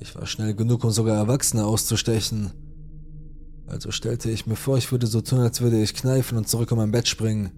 Ich 0.00 0.16
war 0.16 0.26
schnell 0.26 0.54
genug, 0.54 0.82
um 0.82 0.90
sogar 0.90 1.16
Erwachsene 1.16 1.64
auszustechen. 1.64 2.50
Also 3.68 3.92
stellte 3.92 4.28
ich 4.28 4.48
mir 4.48 4.56
vor, 4.56 4.76
ich 4.76 4.90
würde 4.90 5.06
so 5.06 5.20
tun, 5.20 5.38
als 5.38 5.60
würde 5.60 5.80
ich 5.80 5.94
kneifen 5.94 6.36
und 6.36 6.48
zurück 6.48 6.72
um 6.72 6.78
mein 6.78 6.90
Bett 6.90 7.06
springen. 7.06 7.52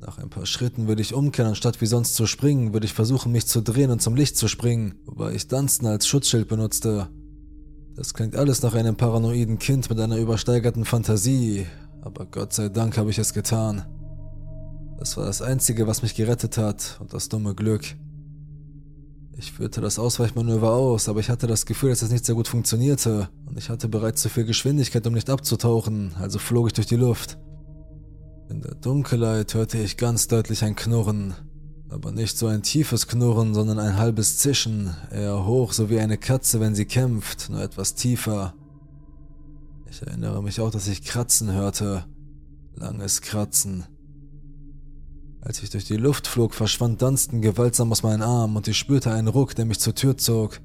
Nach 0.00 0.16
ein 0.16 0.30
paar 0.30 0.46
Schritten 0.46 0.88
würde 0.88 1.02
ich 1.02 1.12
umkehren, 1.12 1.50
anstatt 1.50 1.82
wie 1.82 1.86
sonst 1.86 2.14
zu 2.14 2.24
springen, 2.26 2.72
würde 2.72 2.86
ich 2.86 2.94
versuchen, 2.94 3.30
mich 3.30 3.46
zu 3.46 3.60
drehen 3.60 3.90
und 3.90 4.00
zum 4.00 4.16
Licht 4.16 4.38
zu 4.38 4.48
springen, 4.48 4.94
wobei 5.04 5.34
ich 5.34 5.48
Dunstan 5.48 5.90
als 5.90 6.06
Schutzschild 6.06 6.48
benutzte. 6.48 7.10
Das 7.96 8.12
klingt 8.12 8.36
alles 8.36 8.62
nach 8.62 8.74
einem 8.74 8.94
paranoiden 8.94 9.58
Kind 9.58 9.88
mit 9.88 9.98
einer 9.98 10.18
übersteigerten 10.18 10.84
Fantasie, 10.84 11.66
aber 12.02 12.26
Gott 12.26 12.52
sei 12.52 12.68
Dank 12.68 12.98
habe 12.98 13.08
ich 13.08 13.18
es 13.18 13.32
getan. 13.32 13.86
Das 14.98 15.16
war 15.16 15.24
das 15.24 15.40
Einzige, 15.40 15.86
was 15.86 16.02
mich 16.02 16.14
gerettet 16.14 16.58
hat 16.58 16.98
und 17.00 17.14
das 17.14 17.30
dumme 17.30 17.54
Glück. 17.54 17.96
Ich 19.38 19.52
führte 19.52 19.80
das 19.80 19.98
Ausweichmanöver 19.98 20.72
aus, 20.72 21.08
aber 21.08 21.20
ich 21.20 21.30
hatte 21.30 21.46
das 21.46 21.64
Gefühl, 21.64 21.90
dass 21.90 22.02
es 22.02 22.10
nicht 22.10 22.26
sehr 22.26 22.34
gut 22.34 22.48
funktionierte 22.48 23.30
und 23.46 23.58
ich 23.58 23.70
hatte 23.70 23.88
bereits 23.88 24.20
zu 24.20 24.28
viel 24.28 24.44
Geschwindigkeit, 24.44 25.06
um 25.06 25.14
nicht 25.14 25.30
abzutauchen, 25.30 26.12
also 26.20 26.38
flog 26.38 26.66
ich 26.66 26.72
durch 26.74 26.86
die 26.86 26.96
Luft. 26.96 27.38
In 28.50 28.60
der 28.60 28.74
Dunkelheit 28.74 29.54
hörte 29.54 29.78
ich 29.78 29.96
ganz 29.96 30.28
deutlich 30.28 30.64
ein 30.64 30.76
Knurren, 30.76 31.34
aber 31.88 32.12
nicht 32.12 32.36
so 32.36 32.46
ein 32.46 32.62
tiefes 32.62 33.06
Knurren, 33.06 33.54
sondern 33.54 33.78
ein 33.78 33.96
halbes 33.96 34.38
Zischen, 34.38 34.94
eher 35.10 35.46
hoch, 35.46 35.72
so 35.72 35.88
wie 35.88 36.00
eine 36.00 36.18
Katze, 36.18 36.60
wenn 36.60 36.74
sie 36.74 36.84
kämpft, 36.84 37.48
nur 37.50 37.62
etwas 37.62 37.94
tiefer. 37.94 38.54
Ich 39.88 40.02
erinnere 40.02 40.42
mich 40.42 40.60
auch, 40.60 40.70
dass 40.70 40.88
ich 40.88 41.04
Kratzen 41.04 41.52
hörte. 41.52 42.04
Langes 42.74 43.22
Kratzen. 43.22 43.84
Als 45.40 45.62
ich 45.62 45.70
durch 45.70 45.84
die 45.84 45.96
Luft 45.96 46.26
flog, 46.26 46.54
verschwand 46.54 47.00
Dunstan 47.00 47.40
gewaltsam 47.40 47.92
aus 47.92 48.02
meinen 48.02 48.22
Armen 48.22 48.56
und 48.56 48.68
ich 48.68 48.76
spürte 48.76 49.12
einen 49.12 49.28
Ruck, 49.28 49.54
der 49.54 49.64
mich 49.64 49.78
zur 49.78 49.94
Tür 49.94 50.18
zog. 50.18 50.60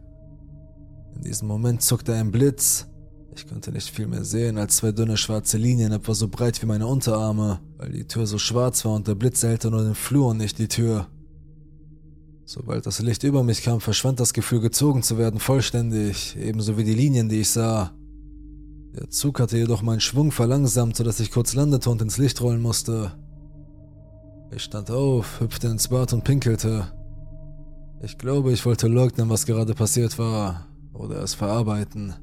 In 1.16 1.22
diesem 1.22 1.48
Moment 1.48 1.84
zuckte 1.84 2.16
ein 2.16 2.32
Blitz. 2.32 2.88
Ich 3.34 3.48
konnte 3.48 3.72
nicht 3.72 3.90
viel 3.90 4.08
mehr 4.08 4.26
sehen 4.26 4.58
als 4.58 4.78
zwei 4.78 4.92
dünne 4.92 5.16
schwarze 5.16 5.58
Linien, 5.58 5.94
etwa 5.94 6.14
so 6.14 6.28
breit 6.28 6.62
wie 6.62 6.66
meine 6.66 6.88
Unterarme, 6.88 7.60
weil 7.78 7.92
die 7.92 8.06
Tür 8.06 8.28
so 8.28 8.38
schwarz 8.38 8.84
war 8.84 8.94
und 8.94 9.08
der 9.08 9.16
Blitz 9.16 9.42
erhellte 9.44 9.72
nur 9.72 9.84
den 9.84 9.96
Flur 9.96 10.28
und 10.28 10.38
nicht 10.38 10.60
die 10.60 10.68
Tür. 10.68 11.08
Sobald 12.46 12.86
das 12.86 13.00
Licht 13.00 13.24
über 13.24 13.44
mich 13.44 13.64
kam, 13.64 13.80
verschwand 13.80 14.20
das 14.20 14.34
Gefühl, 14.34 14.60
gezogen 14.60 15.04
zu 15.04 15.18
werden, 15.18 15.40
vollständig, 15.40 16.36
ebenso 16.38 16.78
wie 16.78 16.84
die 16.84 16.94
Linien, 16.94 17.30
die 17.30 17.40
ich 17.40 17.50
sah. 17.50 17.92
Der 18.94 19.10
Zug 19.10 19.40
hatte 19.40 19.58
jedoch 19.58 19.82
meinen 19.82 20.02
Schwung 20.02 20.34
verlangsamt, 20.34 20.98
sodass 20.98 21.22
ich 21.22 21.32
kurz 21.32 21.54
landete 21.54 21.90
und 21.90 22.02
ins 22.02 22.18
Licht 22.18 22.42
rollen 22.42 22.62
musste. 22.62 23.14
Ich 24.54 24.64
stand 24.64 24.92
auf, 24.92 25.40
hüpfte 25.40 25.68
ins 25.68 25.88
Bad 25.88 26.12
und 26.12 26.26
pinkelte. 26.26 26.92
Ich 28.02 28.18
glaube, 28.18 28.52
ich 28.52 28.66
wollte 28.66 28.90
leugnen, 28.90 29.30
was 29.30 29.46
gerade 29.46 29.74
passiert 29.74 30.20
war, 30.20 30.68
oder 30.92 31.24
es 31.24 31.34
verarbeiten. 31.34 32.16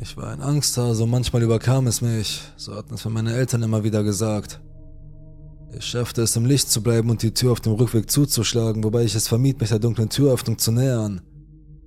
Ich 0.00 0.16
war 0.16 0.28
ein 0.28 0.40
Angsthase 0.40 1.04
und 1.04 1.10
manchmal 1.10 1.42
überkam 1.42 1.86
es 1.86 2.00
mich, 2.00 2.40
so 2.56 2.74
hatten 2.74 2.94
es 2.94 3.04
mir 3.04 3.10
meine 3.10 3.34
Eltern 3.34 3.62
immer 3.62 3.84
wieder 3.84 4.02
gesagt. 4.02 4.60
Ich 5.74 5.84
schaffte 5.84 6.22
es, 6.22 6.36
im 6.36 6.46
Licht 6.46 6.70
zu 6.70 6.82
bleiben 6.82 7.10
und 7.10 7.22
die 7.22 7.34
Tür 7.34 7.52
auf 7.52 7.60
dem 7.60 7.74
Rückweg 7.74 8.10
zuzuschlagen, 8.10 8.84
wobei 8.84 9.04
ich 9.04 9.14
es 9.14 9.28
vermied, 9.28 9.60
mich 9.60 9.70
der 9.70 9.78
dunklen 9.78 10.08
Türöffnung 10.08 10.58
zu 10.58 10.72
nähern. 10.72 11.20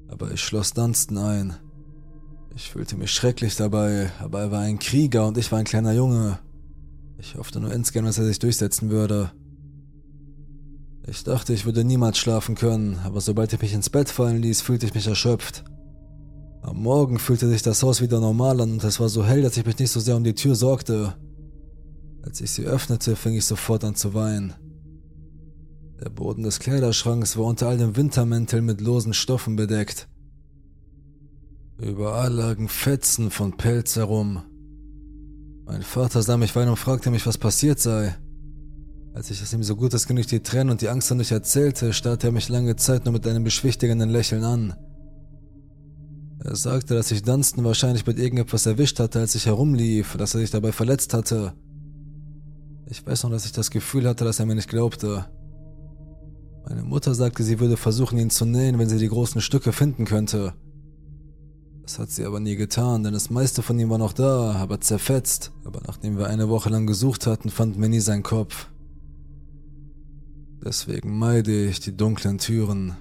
Aber 0.07 0.31
ich 0.31 0.41
schloss 0.41 0.73
Dunstan 0.73 1.17
ein. 1.17 1.55
Ich 2.55 2.71
fühlte 2.71 2.95
mich 2.95 3.11
schrecklich 3.11 3.55
dabei, 3.55 4.11
aber 4.19 4.41
er 4.41 4.51
war 4.51 4.61
ein 4.61 4.79
Krieger 4.79 5.27
und 5.27 5.37
ich 5.37 5.51
war 5.51 5.59
ein 5.59 5.65
kleiner 5.65 5.93
Junge. 5.93 6.39
Ich 7.17 7.35
hoffte 7.35 7.59
nur 7.59 7.73
insgeheim, 7.73 8.05
dass 8.05 8.17
er 8.17 8.25
sich 8.25 8.39
durchsetzen 8.39 8.89
würde. 8.89 9.31
Ich 11.07 11.23
dachte, 11.23 11.53
ich 11.53 11.65
würde 11.65 11.83
niemals 11.83 12.17
schlafen 12.17 12.55
können, 12.55 12.99
aber 13.03 13.21
sobald 13.21 13.53
ich 13.53 13.61
mich 13.61 13.73
ins 13.73 13.89
Bett 13.89 14.09
fallen 14.09 14.41
ließ, 14.41 14.61
fühlte 14.61 14.85
ich 14.85 14.93
mich 14.93 15.07
erschöpft. 15.07 15.63
Am 16.65 16.81
Morgen 16.81 17.19
fühlte 17.19 17.47
sich 17.47 17.61
das 17.61 17.83
Haus 17.83 18.01
wieder 18.01 18.19
normal 18.19 18.59
an 18.59 18.71
und 18.71 18.83
es 18.83 18.99
war 18.99 19.07
so 19.07 19.23
hell, 19.23 19.43
dass 19.43 19.55
ich 19.55 19.67
mich 19.67 19.77
nicht 19.77 19.91
so 19.91 19.99
sehr 19.99 20.15
um 20.15 20.23
die 20.23 20.33
Tür 20.33 20.55
sorgte. 20.55 21.13
Als 22.23 22.41
ich 22.41 22.49
sie 22.49 22.65
öffnete, 22.65 23.15
fing 23.15 23.35
ich 23.35 23.45
sofort 23.45 23.83
an 23.83 23.93
zu 23.93 24.15
weinen. 24.15 24.55
Der 26.03 26.09
Boden 26.09 26.41
des 26.41 26.57
Kleiderschranks 26.57 27.37
war 27.37 27.45
unter 27.45 27.67
all 27.67 27.77
den 27.77 27.95
Wintermänteln 27.95 28.65
mit 28.65 28.81
losen 28.81 29.13
Stoffen 29.13 29.55
bedeckt. 29.55 30.07
Überall 31.77 32.33
lagen 32.33 32.67
Fetzen 32.67 33.29
von 33.29 33.55
Pelz 33.55 33.95
herum. 33.95 34.41
Mein 35.65 35.83
Vater 35.83 36.23
sah 36.23 36.35
mich 36.35 36.55
weinen 36.55 36.71
und 36.71 36.77
fragte 36.77 37.11
mich, 37.11 37.27
was 37.27 37.37
passiert 37.37 37.79
sei. 37.79 38.15
Als 39.13 39.29
ich 39.29 39.39
es 39.39 39.53
ihm 39.53 39.61
so 39.61 39.75
gut 39.75 39.93
es 39.93 40.07
durch 40.07 40.25
die 40.25 40.41
Tränen 40.41 40.71
und 40.71 40.81
die 40.81 40.89
Angst 40.89 41.11
an 41.11 41.19
mich 41.19 41.31
erzählte, 41.31 41.93
starrte 41.93 42.29
er 42.29 42.33
mich 42.33 42.49
lange 42.49 42.75
Zeit 42.75 43.05
nur 43.05 43.13
mit 43.13 43.27
einem 43.27 43.43
beschwichtigenden 43.43 44.09
Lächeln 44.09 44.43
an. 44.43 44.73
Er 46.39 46.55
sagte, 46.55 46.93
dass 46.95 47.11
ich 47.11 47.23
Dunstan 47.23 47.63
wahrscheinlich 47.63 48.05
mit 48.05 48.19
irgendetwas 48.19 48.65
erwischt 48.65 48.99
hatte, 48.99 49.19
als 49.19 49.35
ich 49.35 49.45
herumlief, 49.45 50.15
dass 50.17 50.35
er 50.35 50.41
sich 50.41 50.51
dabei 50.51 50.71
verletzt 50.71 51.13
hatte 51.13 51.53
ich 52.87 53.05
weiß 53.05 53.23
noch, 53.23 53.31
dass 53.31 53.45
ich 53.45 53.51
das 53.51 53.71
Gefühl 53.71 54.07
hatte, 54.07 54.25
dass 54.25 54.39
er 54.39 54.45
mir 54.45 54.55
nicht 54.55 54.69
glaubte. 54.69 55.25
Meine 56.67 56.83
Mutter 56.83 57.13
sagte, 57.13 57.43
sie 57.43 57.59
würde 57.59 57.77
versuchen, 57.77 58.17
ihn 58.17 58.29
zu 58.29 58.45
nähen, 58.45 58.79
wenn 58.79 58.89
sie 58.89 58.99
die 58.99 59.07
großen 59.07 59.41
Stücke 59.41 59.71
finden 59.71 60.05
könnte. 60.05 60.53
Das 61.83 61.99
hat 61.99 62.09
sie 62.09 62.25
aber 62.25 62.39
nie 62.39 62.55
getan, 62.55 63.03
denn 63.03 63.13
das 63.13 63.29
meiste 63.29 63.61
von 63.61 63.77
ihm 63.79 63.89
war 63.89 63.99
noch 63.99 64.13
da, 64.13 64.53
aber 64.53 64.81
zerfetzt. 64.81 65.51
Aber 65.63 65.81
nachdem 65.85 66.17
wir 66.17 66.27
eine 66.27 66.49
Woche 66.49 66.69
lang 66.69 66.87
gesucht 66.87 67.27
hatten, 67.27 67.49
fanden 67.49 67.81
wir 67.81 67.89
nie 67.89 67.99
seinen 67.99 68.23
Kopf. 68.23 68.67
Deswegen 70.63 71.17
meide 71.17 71.65
ich 71.65 71.79
die 71.79 71.95
dunklen 71.95 72.39
Türen. 72.39 72.97